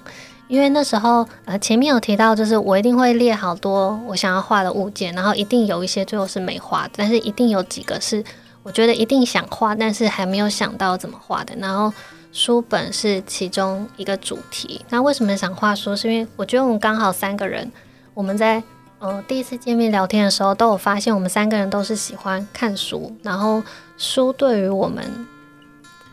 [0.47, 8.23] 因为那时候呃前面有提到，就是我一定会列好多我想要画的物件，然后一定有一些最后是没画，但是一定有几个是
[8.63, 11.93] 我觉得一定想画，但是还没有想到怎么画的，然后。
[12.31, 14.83] 书本是其中一个主题。
[14.89, 15.95] 那为什么想画书？
[15.95, 17.69] 是因为我觉得我们刚好三个人，
[18.13, 18.63] 我们在
[18.99, 23.15] 呃第一次见面聊天的时候，都有发现我们三个人都是喜欢看书。
[23.21, 23.61] 然后
[23.97, 25.27] 书对于我们，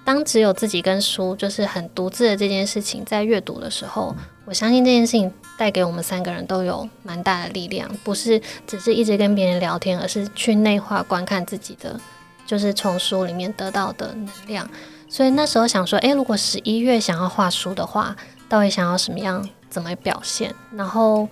[0.04, 4.14] 当只有自己跟书就是很独自的这件事情，在阅读的时候，
[4.44, 12.00] 我相信这件事情带给我们三个人都有蛮大的力量，不是只是一直跟别人聊天，而是去内化观看自己的，
[12.44, 14.68] 就是从书里面得到的能量。
[15.08, 18.14] 所以那时候想说，诶，如果十一月想要画书的话，
[18.48, 20.54] 到底想要什么样，怎么表现？
[20.72, 21.26] 然后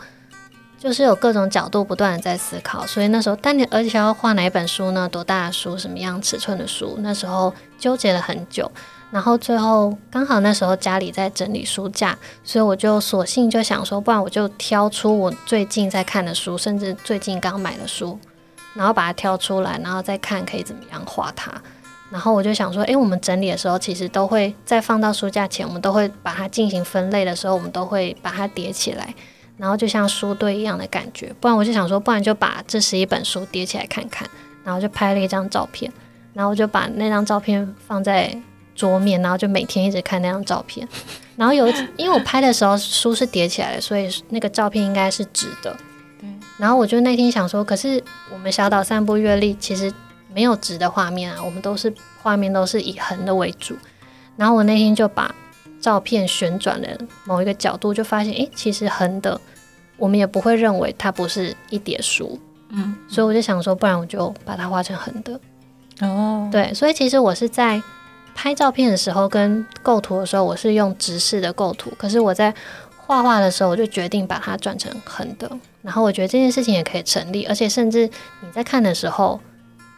[0.78, 2.86] 就是有各种角度不断的在思考。
[2.86, 5.08] 所以那时候，但你而且要画哪一本书呢？
[5.08, 5.76] 多大的书？
[5.76, 6.96] 什么样尺寸的书？
[7.00, 8.70] 那时候纠结了很久。
[9.10, 18.18] 然后最后刚好那时候家里在整理书架，所以我就索性就想说，不然我就挑出我最近在看的书，甚至最近刚买的书，
[18.74, 21.52] 然后把它挑出来，然后再看可以怎么样画它。
[22.08, 29.12] 然后我就想说，诶，我们整理的时候，其实都会在放到书架前，我们都会把它进行分类的时候，我们都会把它叠起来，
[29.56, 31.34] 然后就像书堆一样的感觉。
[31.40, 34.28] 不然我就想说，不然就把这十一本书叠起来看看，
[34.62, 35.92] 然后就拍了一张照片，
[36.32, 38.32] 然后就把那张照片放在
[38.76, 40.86] 桌面，然后就每天一直看那张照片。
[41.34, 45.76] 然后有，因为我拍的时候书是叠起来的，所以那个照片应该是直的。
[46.20, 46.28] 对。
[46.56, 48.00] 然后我就那天想说，可是
[48.32, 49.92] 我们小岛散步阅历其实。
[50.36, 51.90] 没有直的画面啊，我们都是
[52.22, 53.74] 画面都是以横的为主。
[54.36, 55.34] 然后我那天就把
[55.80, 56.88] 照片旋转了
[57.24, 59.40] 某一个角度，就发现，诶，其实横的
[59.96, 62.38] 我们也不会认为它不是一叠书。
[62.68, 65.40] 嗯，所以我就想说，不然我就把它画成横的。
[66.02, 67.82] 哦，对，所以其实我是在
[68.34, 72.54] 拍照片的时候跟构图的时候，我是用直视的构图，可是我在
[73.06, 75.50] 画画的时候，我就决定把它转成横的。
[75.80, 78.06] 然后我觉得这件事情也可以成立，而且甚至
[78.42, 79.40] 你在看的时候。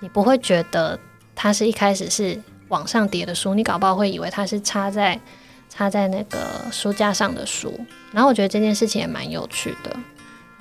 [0.01, 0.99] 你不会觉得
[1.35, 5.19] 它是一开始是往上叠的书，你搞不好会以为它是插在
[5.69, 6.39] 插在那个
[6.71, 7.73] 书架上的书。
[8.13, 9.91] 然后我觉得这件事情也蛮有趣的。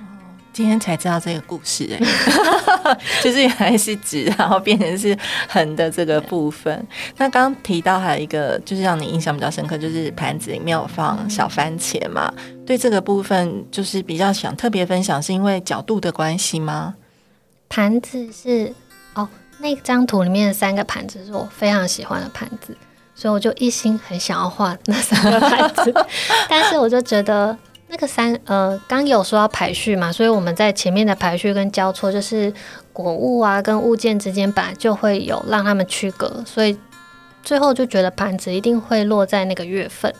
[0.00, 0.04] 哦，
[0.52, 5.16] 今天才知道这个故事哎， 就是原来是直，然后变成是
[5.48, 6.86] 横的这个部分。
[7.16, 12.32] 那刚刚提到还有一个，就是让你印象比较深刻，就是盘子里面有放小番茄嘛。
[12.66, 16.96] 对这个部分，就是比较想特别分享，是因为角度的关系吗？
[17.68, 18.74] 盘子是。
[19.60, 22.76] 那张图里面的三个盘子是我非常喜欢的盘子，
[23.12, 25.92] 所以我就一心很想要画那三个盘子。
[26.48, 32.54] 但是我就觉得那个三呃，刚有说要排序嘛，所以我们在前面的排序跟交错，就是
[32.92, 36.78] 果物啊跟物件之间本来就会有让他们区隔，所以
[37.42, 40.14] 最后就觉得盘子一定会落在那个月份。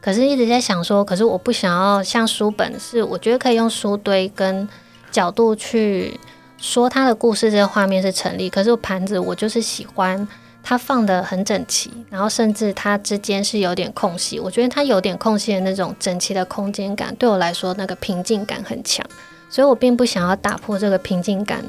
[0.00, 4.66] 可是一直在想说，可是我不想要像书本是，我觉得可以用书堆跟
[5.10, 6.18] 角度去。
[6.58, 8.50] 说他的故事，这个画面是成立。
[8.50, 10.26] 可是盘子，我就是喜欢
[10.62, 14.38] 它放的很整齐，然后甚至它之间是有点空隙。
[14.40, 19.06] 我觉得它有点空隙的那种整齐的空间感，对我来说那个平静感很强。
[19.48, 21.64] 所以我并不想要打破这个平静感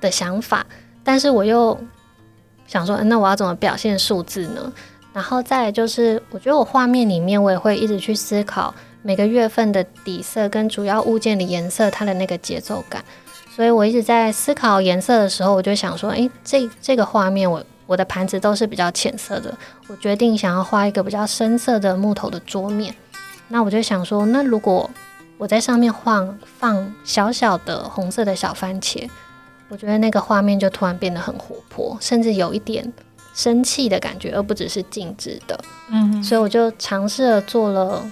[0.00, 0.66] 的想法，
[1.04, 1.78] 但是我又
[2.66, 4.72] 想说，那我要怎么表现数字呢？
[5.12, 13.04] 然后再就是，我觉得我画面里面，我也会一直去思考每个月份的底色跟主要物件的颜色，它的那个节奏感。
[13.56, 22.94] 所以我一直在思考颜色的时候，我就想说，诶，这这个画面，我我的盘子都是比较浅色的，我决定想要画一个比较深色的木头的桌面。
[23.48, 24.90] 那我就想说，那如果
[25.38, 29.08] 我在上面放放小小的红色的小番茄，
[29.70, 32.92] 我觉得那个画面就突然变得很活泼，甚至有一点
[33.34, 35.58] 生气的感觉，而不只是静止的。
[35.88, 38.04] 嗯，所以我就尝试了做了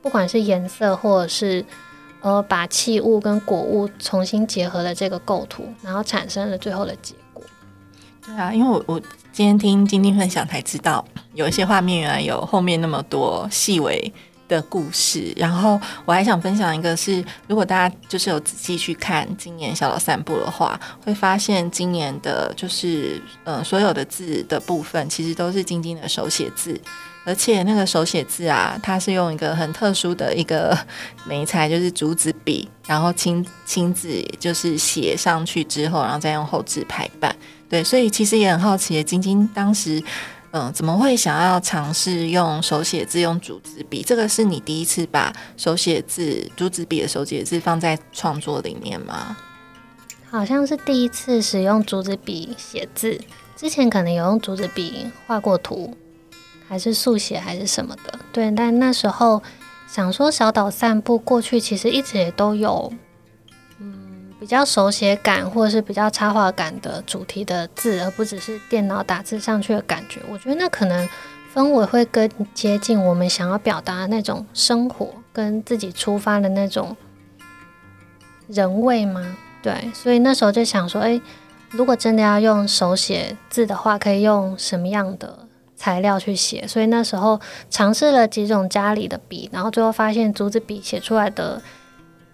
[0.00, 1.62] 不管是颜色或者是
[2.22, 7.44] 呃把器物跟果物重新结合的这个构图，然后产生了最后的结果。
[8.24, 9.00] 对啊，因为我我
[9.32, 11.04] 今天听晶晶分享才知道，
[11.34, 14.12] 有一些画面原来有后面那么多细微。
[14.48, 26.78] 的故事，然后我还想分享一个，是如果大家就是有仔细去看今年小岛散步的话，会发现今年的就是呃所有的字的部分，其实都是晶晶的手写字，
[27.24, 30.76] 而且那个手写字啊，它是用一个很特殊的一个
[31.26, 37.34] 眉材，就是竹子笔，然后亲亲自就是写上去之后，然后再用后置排版，
[37.68, 40.02] 对，所以其实也很好奇，晶晶当时。
[40.54, 44.02] 嗯，怎么会想要尝试用手写字、用竹子笔？
[44.02, 49.34] 这个是你第一次把手写字、竹子笔的手写字放在创作里面吗？
[50.30, 53.18] 好像是第一次使用竹子笔写字，
[53.56, 55.96] 之前可能有用竹子笔画过图，
[56.72, 58.18] 还是速写还是什么的。
[58.32, 59.42] 对，但那时候
[59.86, 62.90] 想说小岛散步过去，其实一直也都有。
[63.78, 71.06] 嗯比较手写感或者是比较插画感的主题的字，而不只是电脑打字上去的感觉，我觉得那可能
[71.54, 76.96] 氛围会更接近我们想要表达的那种生活跟自己出发的那种
[78.48, 79.36] 人味吗？
[79.62, 81.20] 对，所以那时候就想说，诶，
[81.70, 85.46] 如果真的要用手写字的话，可以用什么样的
[85.82, 86.64] 材料去写？
[86.68, 91.60] 所以那时候尝试了几种家里的笔，然后最后发现竹子笔写出来的。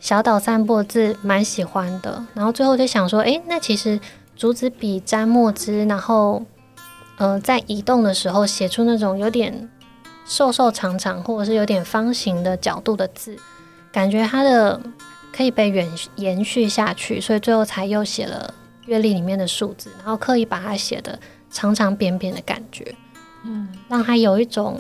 [0.01, 3.99] 小岛散步字蛮喜欢的，然后最后就想说，诶，那其实
[4.37, 6.41] 竹子笔沾墨汁，然后，
[7.17, 9.69] 呃，在移动的时候写出那种有点
[10.25, 13.37] 瘦瘦长长或者是有点方形的角度的字，
[13.91, 14.81] 感觉它的
[15.33, 18.55] 可以被延延续下去，所以最后才又写了
[18.87, 21.19] 月历里面的数字，然后刻意把它写的
[21.51, 22.95] 长长扁扁的感觉，
[23.49, 24.79] 嗯，让他有一种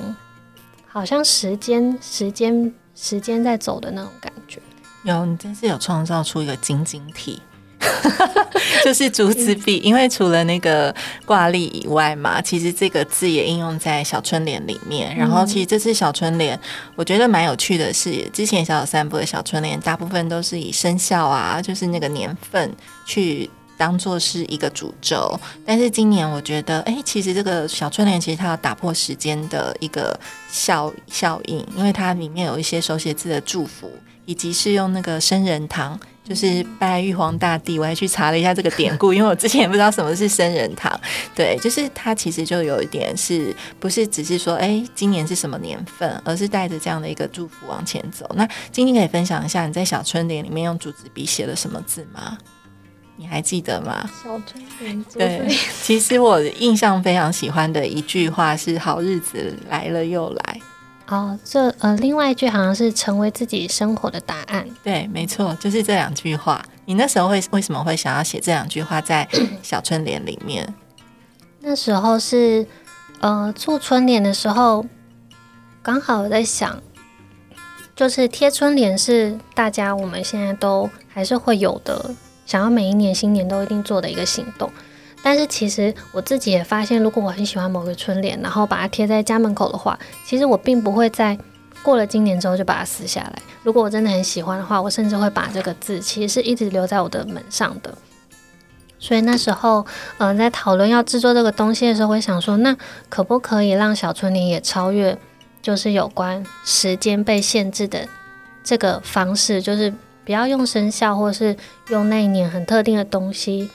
[0.86, 4.60] 好像时间时间时间在走的那种感觉。
[5.04, 7.40] 有，你真是有创造出一个晶晶体，
[8.84, 9.78] 就是竹子笔。
[9.78, 10.94] 因为除了那个
[11.24, 15.16] 挂历以外嘛，其实这个字也应用在小春联里面。
[15.16, 16.58] 然后，其实这次小春联，
[16.94, 22.70] 我觉得蛮有趣的是，之前小小散步的小春联，大部分都是以生肖啊，就是那个年份
[23.06, 23.48] 去
[23.78, 25.40] 当做是一个主轴。
[25.64, 30.18] 但是今年，我觉得，哎，其实这个小春联其实它要打破时间的一个
[30.50, 33.90] 效效应，因为它里面有一些手写字的祝福。
[34.28, 37.78] 以及是用那个生人堂，就是拜玉皇大帝。
[37.78, 41.00] 我还去查了一下这个典故， 因为我之前也不知道什么是生人堂。
[41.34, 48.30] 对，就是它其实就有一点是不是只是说，哎，今年是什么年份，而是带着这样的一个祝福往前走。
[48.34, 52.36] 那今天可以分享一下你在小春联里面用竹子笔写了什么字吗？
[53.20, 54.08] 你还记得吗？
[54.22, 55.46] 小春联对，
[55.82, 60.60] 其实我印象非常喜欢的一句话是“好日子来了又来”。
[61.08, 64.64] 哦，这呃，另外一句好像是成为自己生活的答案。
[64.84, 66.64] 对，没错，就是这两句话。
[66.84, 69.26] 你那时候会为什么会想要写这两句话在
[69.62, 70.74] 小春联里面？
[71.60, 72.64] 那时候是
[73.20, 74.86] 呃做春联的时候，
[75.82, 76.80] 刚好我在想，
[77.96, 82.14] 就是贴春联是大家我们现在都还是会有的，
[82.48, 84.68] 想要每一年新年都一定做的一个行动。
[85.22, 91.38] 但是其实我自己也发现，如果我很喜欢某个春联，然后把它贴在家门口的话，其实我并不会在
[91.82, 93.32] 过了今年之后就把它撕下来。
[93.62, 97.92] 如果我真的很喜欢的话，我甚至会把这个字其实是一直留在我的门上的。
[99.00, 99.86] 所以那时候，
[100.18, 102.76] 嗯，在讨论要制作这个东西的时候，会想说，那
[103.08, 105.16] 可不可以让小春联也超越，
[105.62, 108.08] 就是有关时间被限制的
[108.64, 109.92] 这个方式，就是
[110.28, 111.56] 不要用生肖，或是
[111.88, 113.70] 用那一年很特定的东西。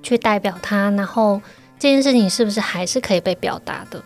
[0.00, 1.42] 去代表它，然后
[1.80, 4.00] 这件事情是不是还是可以被表达的？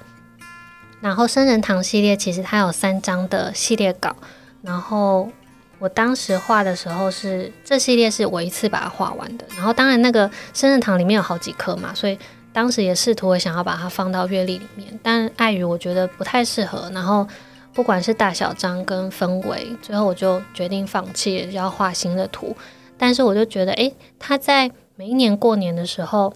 [1.03, 4.17] 然后生人堂系列其实它有三张的系列稿，
[4.63, 5.31] 然后
[5.79, 9.45] 我当时画的时候是这系列是我一次把它画完的。
[9.55, 12.19] 然后当然那个生人堂里面有好几颗嘛，所以
[12.55, 17.29] 当时也试图想要把它放到月历里面，但碍于我觉得不太适合，然后
[17.75, 22.57] 不管是大小张跟氛围，最后我就决定放弃，要画新的图。
[22.99, 26.35] 但是我就觉得，诶，它在每一年过年的时候，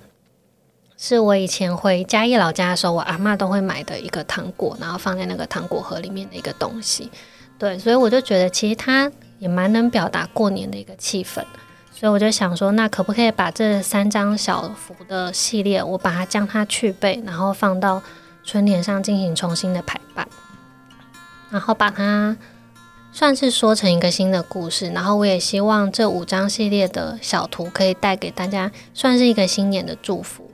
[0.97, 7.11] 是我以前回嘉义老家的时候，我阿妈都会买的一个糖果，然后放在那个糖果盒里面的一个东西。
[7.59, 11.45] 对，所以我就觉得其实它也蛮能表达过年的一个气氛。
[11.93, 18.03] 所以我就想说，那可不可以把这三张小幅的系列，我把它将它去背，然后放到
[18.43, 20.29] 春联上进行重新的排版，
[21.57, 22.37] 然后把它。
[23.13, 30.51] 算是说成一个新的故事，然后我也希望这五张系列的小图可以带给大家，算是一个新年的祝福。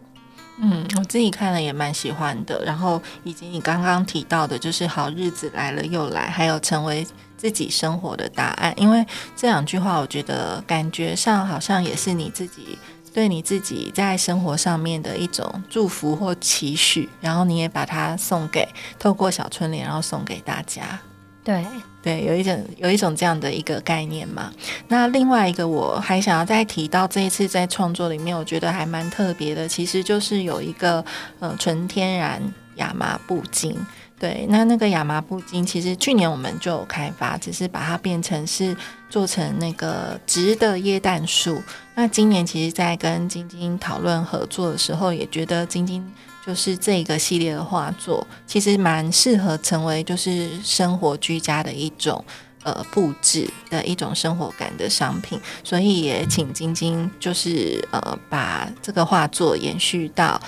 [0.58, 2.64] 嗯，我自己看了也蛮喜欢的。
[2.64, 7.04] 然后以及你刚刚提到的，就是好日子来了又来，还有成为
[7.36, 8.72] 自己生活的答案。
[8.76, 12.78] 因为这两句话，我觉得感觉上好像也是你自己
[13.12, 17.08] 对你自己在生活上面的一种祝福或期许。
[17.20, 18.66] 然后你也把它送给
[18.98, 20.98] 透过小春联，然后送给大家。
[21.44, 21.66] 对
[22.00, 24.52] 对，有一种有一种这样的一个概念嘛。
[24.86, 31.04] 那另外一个，我还想要再提到这一次在创作里面，我觉得还蛮特别的，其实就是有一个
[31.40, 32.40] 呃纯天然
[32.76, 33.74] 亚麻布巾。
[34.22, 38.76] 对，那那个亚麻布巾，其实去年我们就有开发，只是把它变成是
[39.10, 41.60] 做成那个直的椰蛋树。
[41.96, 46.08] 那今年其实，在跟晶晶讨论合作的时候，也觉得晶晶。
[46.44, 52.24] 就是这个系列的画作，其实蛮适合成为就是生活居家的一种
[52.64, 60.40] 呃布置的一种生活感的商品，所以也请晶晶就是呃把这个画作延续到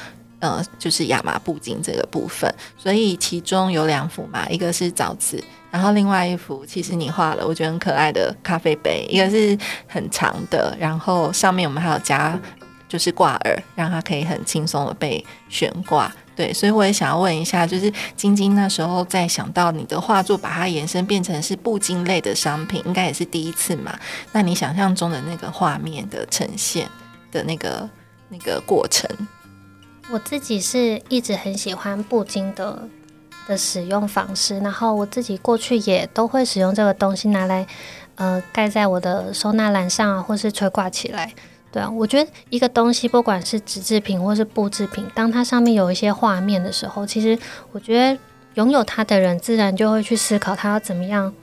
[0.53, 12.39] 呃就是亚麻布巾这个部分，所以其中有两幅嘛，一个是枣子，然后另外一幅其实你画了，我觉得很可爱的咖啡杯，一个是很长的，然后上面我们还有加。
[12.87, 16.13] 就是挂耳，让它可以很轻松的被悬挂。
[16.37, 23.99] 对，所以我也想要问一下，就是晶晶那时候在想到你的画作，把它延伸变成是布巾类的商品，应该也是第一次嘛？
[24.31, 26.89] 那你想象中的那个画面的呈现
[27.33, 27.89] 的那个
[28.29, 29.11] 那个过程？
[30.11, 32.89] 我自己是一直很喜欢布巾的
[33.49, 37.67] 的使用方式，然后我自己过去也都会使用这个东西拿来
[38.17, 41.33] 呃盖在我的收纳篮上啊，或是垂挂起来。
[41.73, 47.37] 对啊，我觉得一个东西，不管是纸制品或是布制品，当它上面有一些画面的时候，其实
[47.73, 48.19] 我觉得
[48.55, 51.35] 拥有它的人，自然就会去思考他要怎么样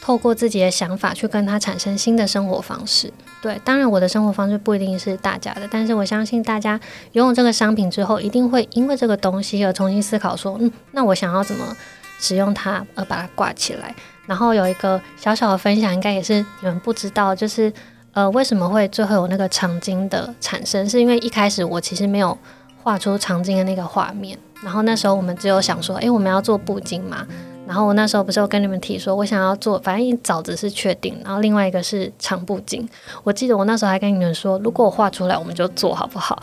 [0.00, 3.12] 透过自己的想法去跟它产生新的生活方式。
[3.44, 6.80] 对，当然我的生活方式不一定是大家的，但是我相信大家
[7.12, 11.76] 拥有这个商品之后，一定会因为这个东西而重新思考说，嗯，那我想要怎么
[12.18, 13.94] 使用它，而把它挂起来。
[14.24, 17.70] 然后有一个小小的分享，应该也是你们不知道，就是。
[18.14, 20.88] 呃，为什么会最后有那个长巾的产生？
[20.88, 22.38] 是因为一开始我其实没有
[22.80, 27.26] 画出长巾的那个画面，然后那时候我们只有想说，哎，我们要做布巾嘛。
[27.66, 32.88] 然后我那时候不是有跟你们提说，我想要做，反正枣子是确定，然后另外一个是长布景。
[33.22, 36.42] 我记得我那时候还跟你们说，如果我画出来，我们就做好不好？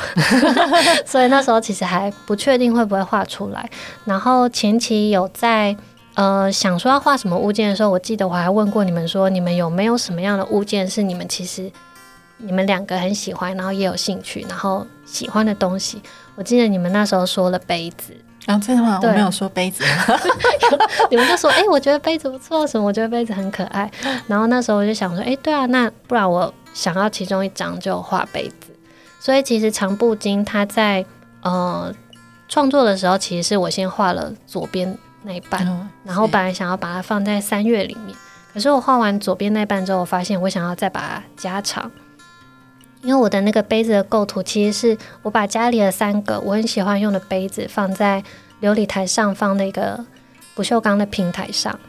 [1.06, 3.70] 所以那时候其实还不确定会不会画出来。
[4.06, 5.76] 然后前期有在。
[6.14, 11.72] 呃，想说要画什么物件的时候，我记得我还问过你们说，你们有没有什么样的物件是你们其实
[12.36, 16.02] 你们两个很喜欢，然后也有兴趣，然后喜欢的东西。
[16.36, 18.14] 我记得你们那时候说了杯子，
[18.48, 19.00] 啊，真的吗？
[19.02, 19.84] 我没有说杯子，
[21.10, 22.86] 你们就说，哎，我觉得杯子不错，什么？
[22.86, 23.90] 我觉得杯子很可爱。
[24.28, 28.76] 然后那时候我就想说，哎，对啊，那不然我想要其中一张就画杯子。
[29.20, 31.06] 所以其实长布巾它在
[31.44, 31.94] 呃
[32.48, 34.98] 创作的时候，其实是我先画了左边。
[35.24, 35.64] 那一半，
[36.04, 38.18] 然后本来想要把它放在三月里面，
[38.52, 41.92] 可是我画完左边那半之后，我发现我想要再把它加长，
[43.02, 48.24] 因为我的那个杯子的构图其实是我把家里的三个我很喜欢用的杯子放在
[48.62, 50.06] 琉璃台上方的一个
[50.56, 51.80] 不锈钢的平台上，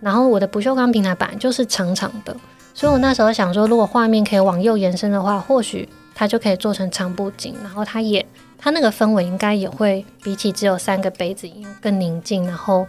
[0.00, 2.36] 然后我的不锈钢平台板就是长长的，
[2.74, 8.24] 所以我那时候想说，如果画面可以往右延伸的话，或许它就可以做成长布景，然后它也。
[8.64, 11.50] 它那个氛围应该也会比起只有三个杯子
[11.80, 12.86] 更宁静，然后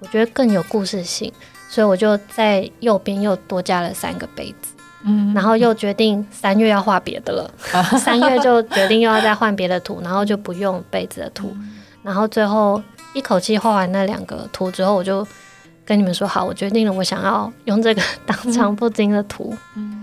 [0.00, 1.32] 我觉得更有故事性，
[1.68, 4.72] 所以我就在右边又多加了三个杯子，
[5.04, 7.50] 嗯，然后又决定三月要画别的了，
[7.98, 11.56] 三月就决定又要再换别的图， 然后就不用被子的图，
[12.02, 12.82] 然后最后
[13.14, 15.26] 一口气画完那两个图之后，我就
[15.84, 19.94] 跟你们说好，我决定了，我想要用这个 当长布丁的图，嗯。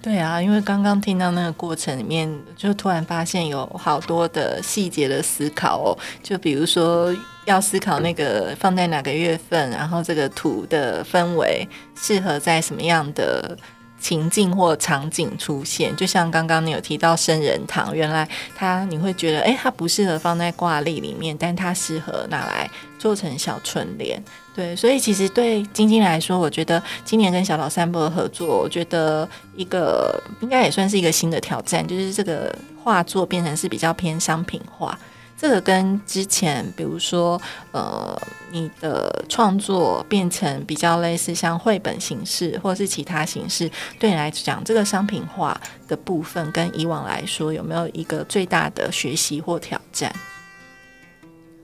[0.00, 5.98] 对啊，因为刚刚听到那个过程里面，就突然发现有好多的细节的思考哦。
[6.22, 7.12] 就比如说，
[7.44, 13.58] 要思考那个放在哪个月份，然后这个图的氛围适合在什么样的
[14.04, 15.96] 情境或场景出现。
[15.96, 24.22] 就像刚刚你有提到生人堂，原来它你会觉得，哎，它不适合放在挂历里面，但它适合拿来做成小春联。
[24.54, 29.26] 对，所以其实对晶晶来说，我觉得今年跟小岛散步的合作，我觉得
[29.56, 34.98] 一个应该也算是一个新的挑战，就是这个画作变成是比较偏商品化。
[35.44, 37.38] 这个跟之前，比如说
[37.70, 38.18] 呃，
[38.50, 50.10] 你的创作变成比较类似像绘本形式或是其他形式，对你来讲，这个商品化的部分跟以往来说，有没有一个最大的学习或挑战？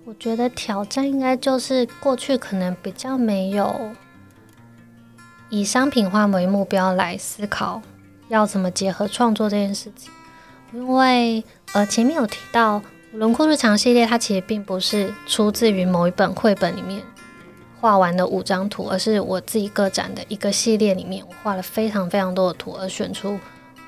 [0.05, 3.93] 我觉得挑战应该就是过去可能比较没有
[5.49, 7.81] 以商品化为目标来思考
[8.29, 10.11] 要怎么结合创作这件事情，
[10.75, 17.03] 因为呃前面有提到轮廓日常系列它其实并不是出自于某一本绘本里面
[17.81, 23.33] 画完的五张图，而是我自己个展的一个系列里面，我画了非常非常多的图，而选出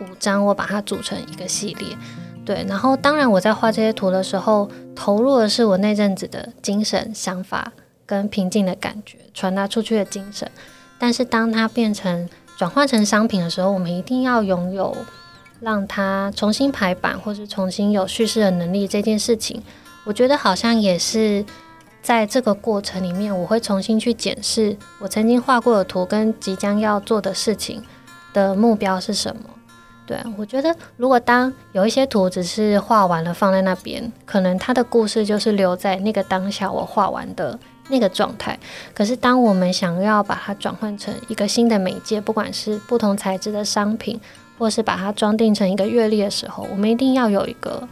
[0.01, 1.97] 五张，我把它组成一个系列。
[2.45, 7.71] 对，然后当然我在画这些图的时候，投入的是我那阵子的精神想法
[8.05, 10.51] 跟平静的感觉，传达出去的精神。
[10.99, 14.97] 但是当它变成转换成商品的时候，我们一定要拥有
[15.63, 19.63] 让它重新排版或是重新有叙事的能力这件事情。
[20.05, 21.45] 我觉得好像也是
[22.03, 27.81] 在这个过程里面，我会重新去检视我曾经画过的图跟即将要做的事情
[28.33, 29.43] 的目标是什么。
[30.05, 37.57] 对，我觉得如果当有一些图只是画完了放在那边，可能它的故事就是留在那个当下我画完的
[37.89, 38.59] 那个状态。
[38.93, 44.21] 可是当我们想要把它转换成一个新的媒介，不管是不同材质的商品，
[44.63, 47.89] 或是把它装订成一个阅历的时候，我们一定要有一个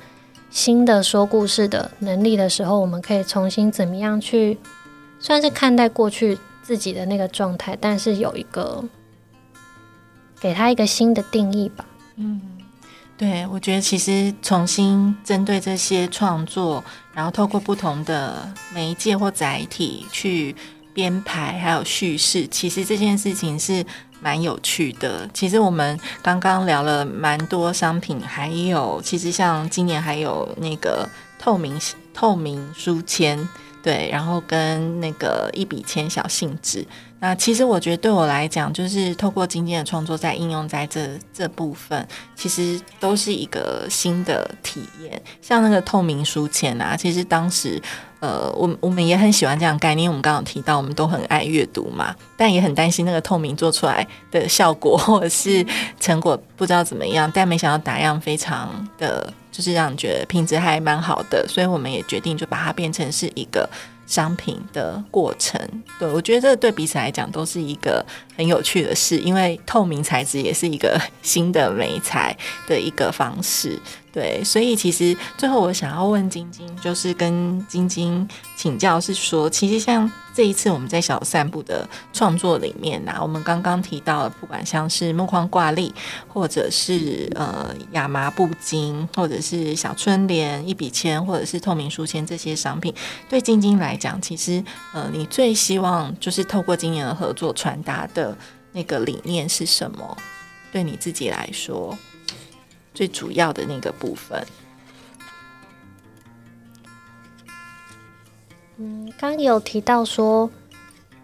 [0.51, 4.57] 新的说故事的能力的时候，我们可以重新怎么样去，
[5.19, 8.85] 算是看待过去自己的那个状态，但是有一个
[10.41, 11.85] 给他一个新的定义吧。
[12.15, 12.41] 嗯，
[13.19, 20.55] 对，我觉得其实重新针对这些创作，然后透过不同的媒介或载体去
[20.95, 23.85] 编排，还有叙事，其实这件事情是
[24.21, 25.29] 蛮有趣的。
[25.35, 31.09] 其实我们刚刚聊了蛮多商品，还有其实像今年还有那个
[31.39, 31.79] 透明
[32.13, 33.49] 透明书签，
[33.83, 36.87] 对，然后跟那个一笔签小信纸。
[37.23, 45.21] 那其实我觉得对我来讲，就是透过今天的创作，在应用在这这部分，其实都是一个新的体验。
[45.43, 47.79] 像那个透明书签啊，其实当时，
[48.21, 50.09] 呃，我我们也很喜欢这样概念。
[50.09, 55.67] 我们刚刚提到，我们都很爱阅读嘛，但也很担心那个透明做出来的效果或者是
[55.99, 57.31] 成果不知道怎么样。
[57.35, 63.69] 但没想到打样非常的，就是让人觉得品质还蛮好的，所以我们也决定就把它变成是一个。
[64.07, 65.57] 商品的过程，
[66.01, 68.05] 对我觉得这对彼此来讲都是一个
[68.37, 73.79] 很有趣的事，因为透明材质也是一个新的美材的一个方式。
[74.13, 85.95] 对，所以其实最后我想要问晶晶，就是跟晶晶请教，是说，其实像这一次我们在小散步的创作里面呐，我们刚刚提到，不管像是木框挂历，
[86.27, 92.93] 或者是呃亚麻布巾，或者是小春联、一笔签，或者是透明书签这些商品，
[93.29, 98.37] 对晶晶来讲，其实呃，你最希望就是透过今年的合作传达的
[98.73, 100.17] 那个理念是什么？
[100.73, 101.97] 对你自己来说？
[102.93, 104.47] 最主要的那个部分，
[108.77, 110.51] 嗯，刚有提到说，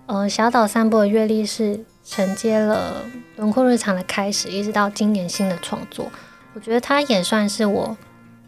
[0.07, 3.05] 呃，小岛散步的阅历是承接了
[3.37, 6.11] 轮廓日常的开始，一直到今年新的创作，
[6.55, 7.97] 我觉得它也算是我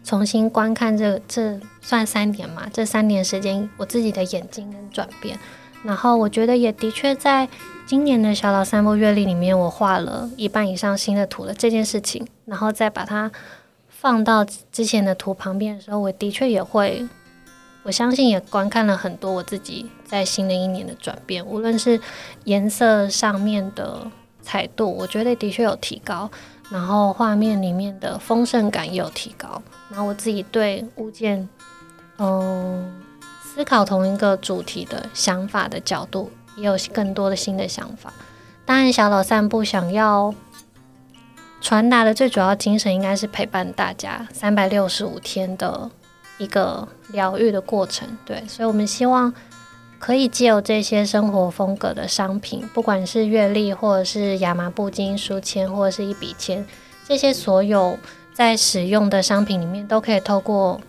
[0.03, 5.37] 重新观看这这算三年嘛，这三年时间我自己的眼睛跟转变，
[5.83, 7.47] 然后我觉得也的确在。
[7.89, 13.31] 今年的小岛散步阅历里面，我画了一半以上新的图了这件事情，然后再把它
[13.87, 17.03] 放到之前的图旁边的时候，我的确也会，
[17.81, 21.99] 我相信也观看了很多我自己在新的一年的转变，无论是
[22.43, 24.05] 颜色上面的
[24.39, 26.29] 彩度，我觉得的确有提高，
[26.69, 29.59] 然后画面里面的丰盛感也有提高，
[29.89, 31.49] 然后我自己对物件，
[32.19, 33.01] 嗯，
[33.41, 36.29] 思考同一个主题的想法的角度。
[36.59, 38.13] 也有更多的新的想法。
[38.65, 40.33] 当然，小岛散步想要
[41.59, 45.89] 传达的最主要精神，应该是陪伴大家三百六十五天的
[46.37, 48.07] 一个疗愈的过程。
[48.25, 49.33] 对，所以我们希望
[49.97, 56.65] 可以借由这些生活风格的商品，不管是月历，或者是亚麻布巾、书签，或者是一笔签，
[57.07, 57.97] 这些所有
[58.33, 60.79] 在使用的商品里面，都可以透过。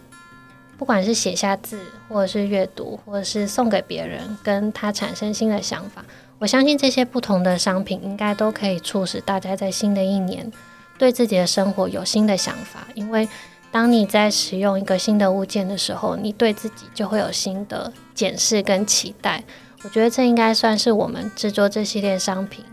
[0.80, 1.78] 不管是写下字，
[2.08, 6.02] 或者是阅读，或者是送给别人，跟他产生新的想法，
[6.38, 10.50] 我相信这些不同的商品应该都可以促使大家在新的一年
[10.96, 12.86] 对自己的生活有新的想法。
[12.94, 13.28] 因为
[13.70, 19.44] 当你在使用一个新的物件的时候，你对自己就会有新的检视跟期待。
[19.82, 22.64] 我觉得这应该算是我们制作这系列商品，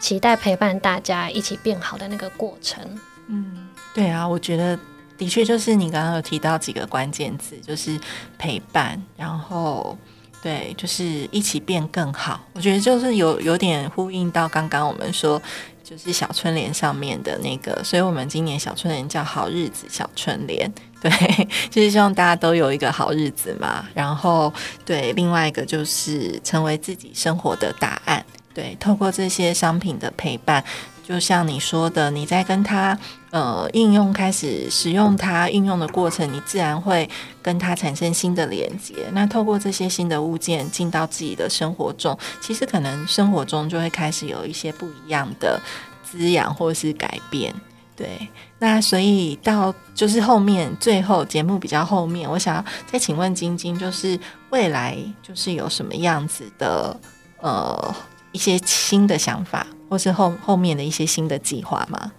[0.00, 2.84] 期待陪伴大家一起变好的那个过程。
[3.28, 4.76] 嗯，对啊，我觉得。
[5.18, 8.00] 的确，就是你刚刚有提到几个关键字，就是
[8.38, 9.98] 陪伴，然后
[10.40, 12.40] 对，就是一起变更好。
[12.52, 15.42] 我觉得就是有有点呼应到刚刚我们说，
[15.82, 21.10] 就是小春联上面的那个，所以我们今年小春联叫好日子小春联，对，
[21.68, 23.84] 就是希望大家都有一个好日子嘛。
[23.92, 24.52] 然后
[24.84, 30.62] 对，另外一个就是成为自己生活的答案，对，透过这些商品的陪伴。
[31.08, 32.98] 就像你说的，你在跟他
[33.30, 37.08] 呃应用开始使用它应用的过程，你自然会
[37.40, 38.94] 跟它产生新的连接。
[39.12, 45.58] 那透过这些新的物件进到自己的生活中，其实可能生活中就会开始有一些不一样的
[46.04, 47.54] 滋养或是改变。
[47.96, 48.28] 对，
[48.58, 56.94] 那所以到就是后面最后节目比较后面，我想要再请问晶晶，就是未来就是有什么样子的
[57.40, 57.94] 呃
[58.38, 62.12] 一些新的想法，或是后后面的一些新的计划吗？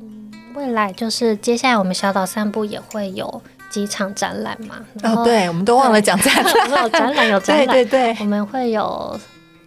[0.00, 4.76] 嗯未来就是接下来我们小岛散步也会有几场展览嘛？
[5.02, 9.20] 哦，对，我们都忘了讲展览，有 展览有展览， 对对对，我们会有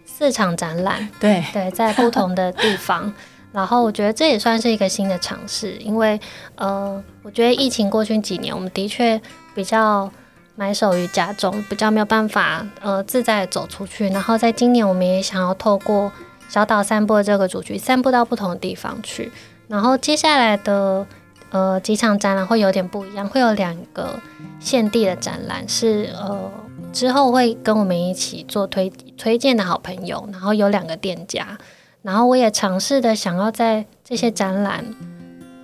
[0.04, 3.12] 四场展览，对对，在不同的地方。
[3.54, 6.18] 然后我觉得这也算是一个新的尝试，因为
[6.56, 9.20] 呃，我觉得疫情过去几年，我们的确
[9.54, 10.10] 比较
[10.56, 14.08] 埋首于家中，比较没有办法呃自在走出去。
[14.08, 16.12] 然后在今年，我们也想要透过
[16.48, 19.32] 小岛散步这个主题，散步到不同的地方去。
[19.66, 21.06] 然后接下来的
[21.50, 24.20] 呃几场展览会有点不一样，会有两个
[24.60, 26.50] 限定的展览，是呃
[26.92, 28.88] 之后会跟我们一起做推
[29.18, 31.58] 推荐的好朋友，然后有两个店家。
[32.02, 34.84] 然后我也尝试的想要在这些展览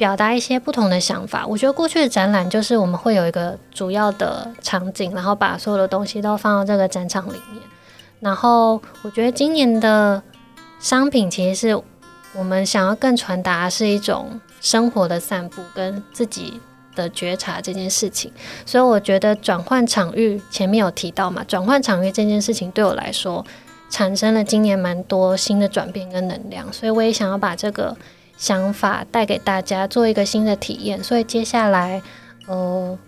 [0.00, 1.46] 表达一些不同的想法。
[1.46, 7.62] 我觉得过去的展览就是我们会有一个主要的场景，然后把所有的东西都放到这个展场里面。
[8.18, 10.22] 然后我觉得今年的
[10.78, 11.82] 商品其实是
[12.34, 16.58] 我们想要更传达是一种生活的散步跟自己
[16.96, 18.32] 的觉察这件事情。
[18.64, 23.44] 所以我觉得转换场域前面有提到嘛，转换场域这件事情对我来说。
[23.90, 27.96] 产生了今年蛮多新的转变跟能量，所以我也想要把这个
[28.40, 31.04] 想法带给大家，做一个新的体验。
[31.04, 32.02] 所以接下来，
[32.46, 32.98] 呃，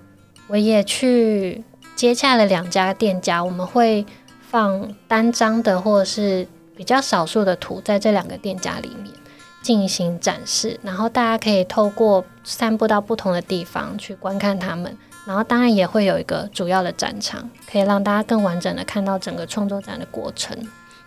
[0.47, 1.65] 我也去
[1.97, 4.05] 接洽了两家店家，我们会
[4.51, 9.11] 放单张的或者是比较少数的图在这两个店家里面
[9.63, 14.95] 进行展示，然后大家可以透过散步到不同的地方去观看他们。
[15.25, 20.55] 然后当然也会有一个主要的展场，可以让大家更完整的看到整个创作展的过程。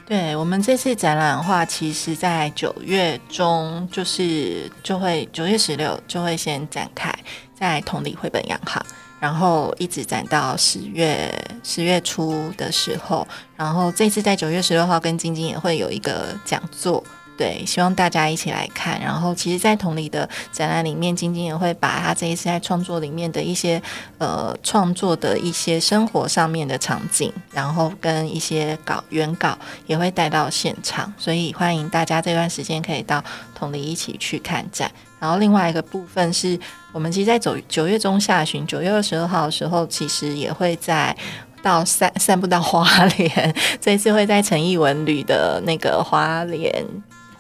[0.08, 7.12] 对我们这次展览的话，其实在九月中就是就会九月十六就会先展开
[7.58, 8.86] 在同里绘本洋行，
[9.20, 11.34] 然后一直展到十月
[11.64, 13.28] 十月初的时候，
[13.58, 17.04] 然后这次在九月十六号跟晶晶也会有一个讲座。
[17.38, 19.00] 对，希望大家一起来看。
[19.02, 23.82] 然后，其实，在同里的展览里面，晶晶也会把他这一次在创作里面的一些
[24.18, 31.14] 呃创作的一些生活上面的场景，然后跟一些稿原稿也会带到现场。
[31.18, 33.22] 所以，欢迎大家这段时间可以到
[33.54, 34.90] 同里一起去看展。
[35.20, 36.58] 然后，另外一个部分是
[36.94, 41.16] 我们其实，在走九月中下旬，九月二十二号的时候，其实也会在
[41.62, 43.56] 到散散步到花莲。
[43.82, 46.86] 这一次会在陈艺文旅的那个花莲。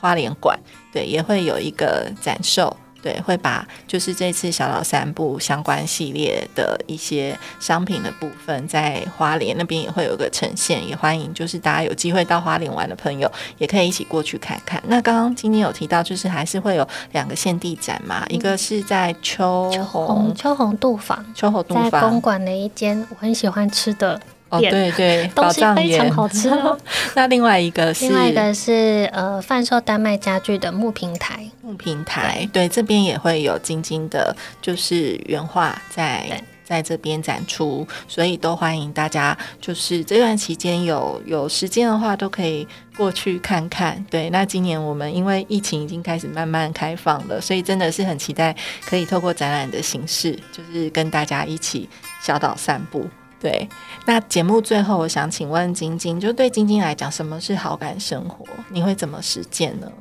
[0.05, 0.55] 花莲馆
[0.93, 13.27] 对也会有一个展售，对会把就是这次小岛三部相关系列的一些商品的部分，在花莲那边也会有个呈现，也欢迎就是大家有机会到花莲玩的朋友，
[13.57, 14.79] 也可以一起过去看看。
[14.85, 24.21] 那刚刚今天有提到，就是还是会有两个限地展嘛，一个是在秋红秋红杜坊，秋红杜在公馆的一间我很喜欢吃的。
[24.49, 26.77] 哦，对对， 东西非常好吃哦。
[27.15, 31.49] 那另外一个是，另外一个是呃，贩售丹麦家具的木平台。
[31.61, 44.03] 木平台，对，这边也会有晶晶的，就是原画在在这边展出，所以都欢迎大家，就是这段期间有有时间的话，都可以过去看看。
[44.11, 51.89] 对，那今年我们因为疫情已经开始慢慢开放了，所以真的是很期待可以透过展览的形式，就是跟大家一起
[52.21, 53.09] 小岛散步。
[53.39, 53.69] 对，
[54.05, 58.45] 那节目最后，我想请问晶晶，就对晶晶来讲，什么是好感生活？
[58.69, 59.91] 你会怎么实践呢？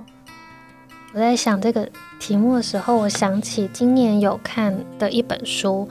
[1.13, 5.89] 我在想这个题目的时候，我想起今年有看的一本书，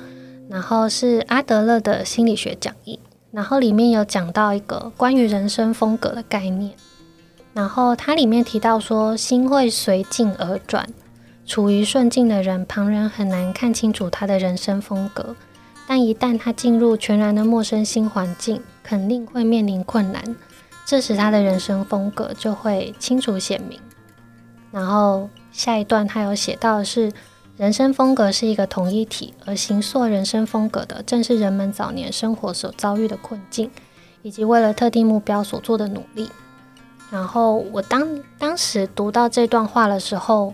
[0.50, 3.00] 然后是阿德勒的心理学讲义，
[3.32, 6.72] 然后里面有讲到一个关于人生风格的概念，
[7.54, 10.88] 然后它里面提到说，心会随境而转，
[11.46, 15.36] 处于顺境的人，旁人很难看清楚他的人生风格。
[15.86, 20.24] 但一旦他进入全然的陌生新环境，肯定会面临困难。
[20.86, 23.80] 这时他的人生风格就会清楚显明。
[24.72, 27.12] 然后下一段他有写到的是，
[27.58, 33.70] 人生风格是一个统一体，而形塑人生风格的正是人们早年生活所遭遇的困境，
[34.24, 36.30] 以及为了特定目标所做的努力。
[37.12, 38.08] 然后我当
[38.40, 40.54] 当时读到这段话的时候，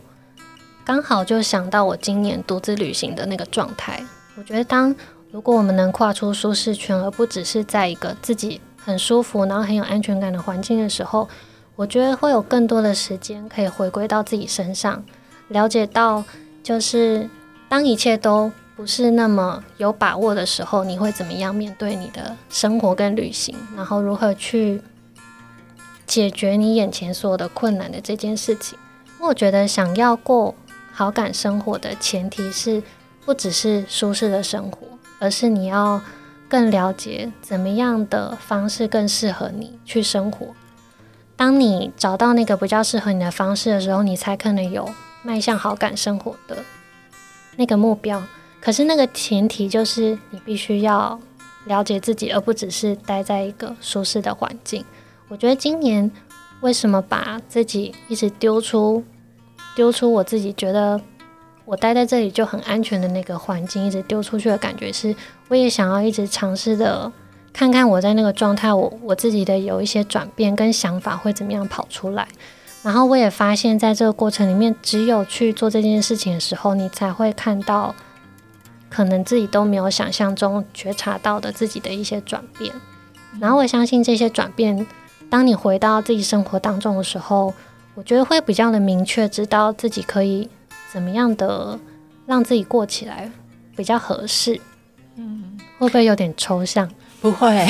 [0.83, 4.03] 刚好就想到我今年独自旅行的那个状态。
[4.35, 4.93] 我觉得当
[5.31, 11.29] 如果我们能跨出舒适圈，而不只是在一个自己很舒服，然后很有安全感的环境的时候，
[11.75, 15.03] 我觉得会有更多的时间可以回归到自己身上，
[15.49, 16.23] 了解到
[16.63, 17.29] 就是
[17.69, 24.81] 当一切都不是那么有把握的时候，你会怎么样面对你的生活跟旅行，然后如何去
[26.07, 28.79] 解决你眼前所有的困难的这件事情。
[29.19, 30.55] 我觉得想要过
[30.91, 32.81] 好感生活的前提是，
[33.25, 34.87] 不只是舒适的生活，
[35.19, 36.01] 而是你要
[36.47, 40.47] 更了解怎么样的方式更适合你去生活。
[41.35, 44.89] 当你找到那个比较适合你的方式的时候，你才可能有
[45.23, 46.57] 迈向好感生活的
[47.55, 48.21] 那个目标。
[48.59, 51.17] 可是那个前提就是你必须要
[51.65, 54.83] 了解自己，而不只是待在一个舒适的环境。
[55.29, 56.11] 我觉得今年
[56.59, 59.01] 为什么把自己一直丢出
[59.75, 60.99] 丢出我自己觉得
[61.69, 65.15] 我待在这里就很安全的那个环境，一直丢出去的感觉是，
[65.49, 67.11] 我也想要一直尝试的。
[67.53, 72.27] 看看我在那个状态，我我自己的有一些转变跟想法会怎么样跑出来，
[72.81, 77.93] 然后我也发现，在这个过程里面，只有去做这件事情的时候，你才会看到
[78.89, 82.73] 可能自己都没有想象中觉察到的自己的一些转变。
[83.39, 84.87] 然后我相信这些转变，
[85.29, 87.53] 当你回到自己生活当中的时候，
[87.93, 90.49] 我觉得会比较的明确，知道自己可以
[90.91, 91.77] 怎么样的
[92.25, 93.29] 让自己过起来
[93.75, 94.59] 比较合适。
[95.15, 96.89] 嗯，会不会有点抽象？
[97.21, 97.67] 不会，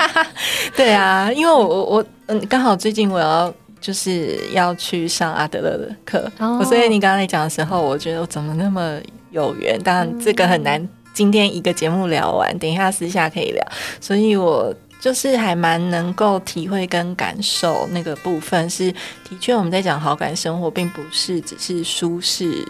[0.76, 6.28] 对啊，因为我我嗯，刚好最近我要就是要去上阿德勒的课，
[6.64, 8.98] 所以你刚才讲的时候，我觉得我怎么那么
[9.30, 9.80] 有缘？
[9.84, 13.64] 当然这个很难，今天一个节目聊完，等一下私下可以聊，
[14.00, 18.92] 所以我就是还蛮能够体会跟感受那个部分，是
[19.28, 22.64] 的确我们在讲好感生活，并不是只是舒适，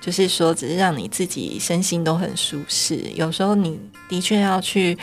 [0.00, 4.98] 就是说只是让你自己身心都很舒适，有时候你的确要去。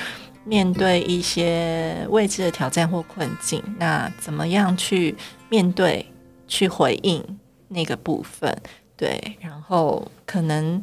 [0.46, 5.16] 面对一些未知的挑战或困境，那怎么样去
[5.48, 6.06] 面对、
[6.50, 7.24] 去回应
[7.70, 8.54] 那个部分？
[8.98, 10.82] 对，然后可能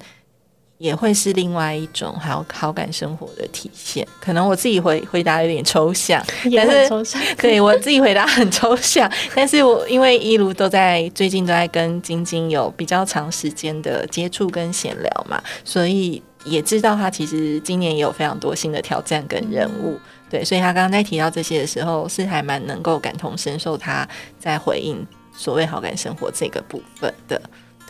[0.80, 4.06] 也会是另外一种好好感生活的体现。
[4.18, 6.24] 可能我自己回回答有点抽象，
[6.56, 9.08] 但是抽象， 对我自己回答很抽象。
[9.36, 16.22] 但是我因为一路都在最近都在跟晶晶有比较长时间的接触跟闲聊嘛，所以。
[16.46, 20.00] 也知道他其实今年也有非常多新的挑战跟任务，
[20.30, 24.08] 对，所以他刚刚在提到这些的时候，是还蛮能够感同身受他
[24.38, 25.06] 在回应
[25.36, 27.38] 所谓好感生活这个部分的，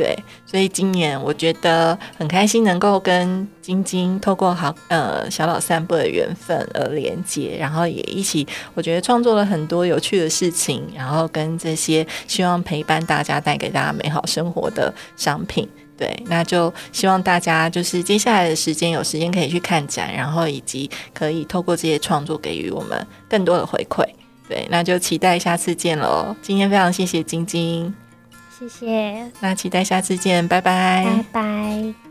[0.01, 15.69] 对，所以今年我觉得很开心能够跟晶晶透过好呃小老散步的缘分而连接，然后也一起我觉得创作了很多有趣的事情，然后跟这些希望陪伴大家带给大家美好生活的商品。
[15.99, 24.03] 对，那就希望大家就是接下来的时间有时间可以去看展，然后以及可以透过这些创作给予我们更多的回馈。
[24.49, 26.35] 对，那就期待下次见喽！
[26.41, 27.95] 今天非常谢谢晶晶，
[28.61, 29.31] 谢谢。
[29.41, 32.10] 那期待下次见，拜拜，拜拜。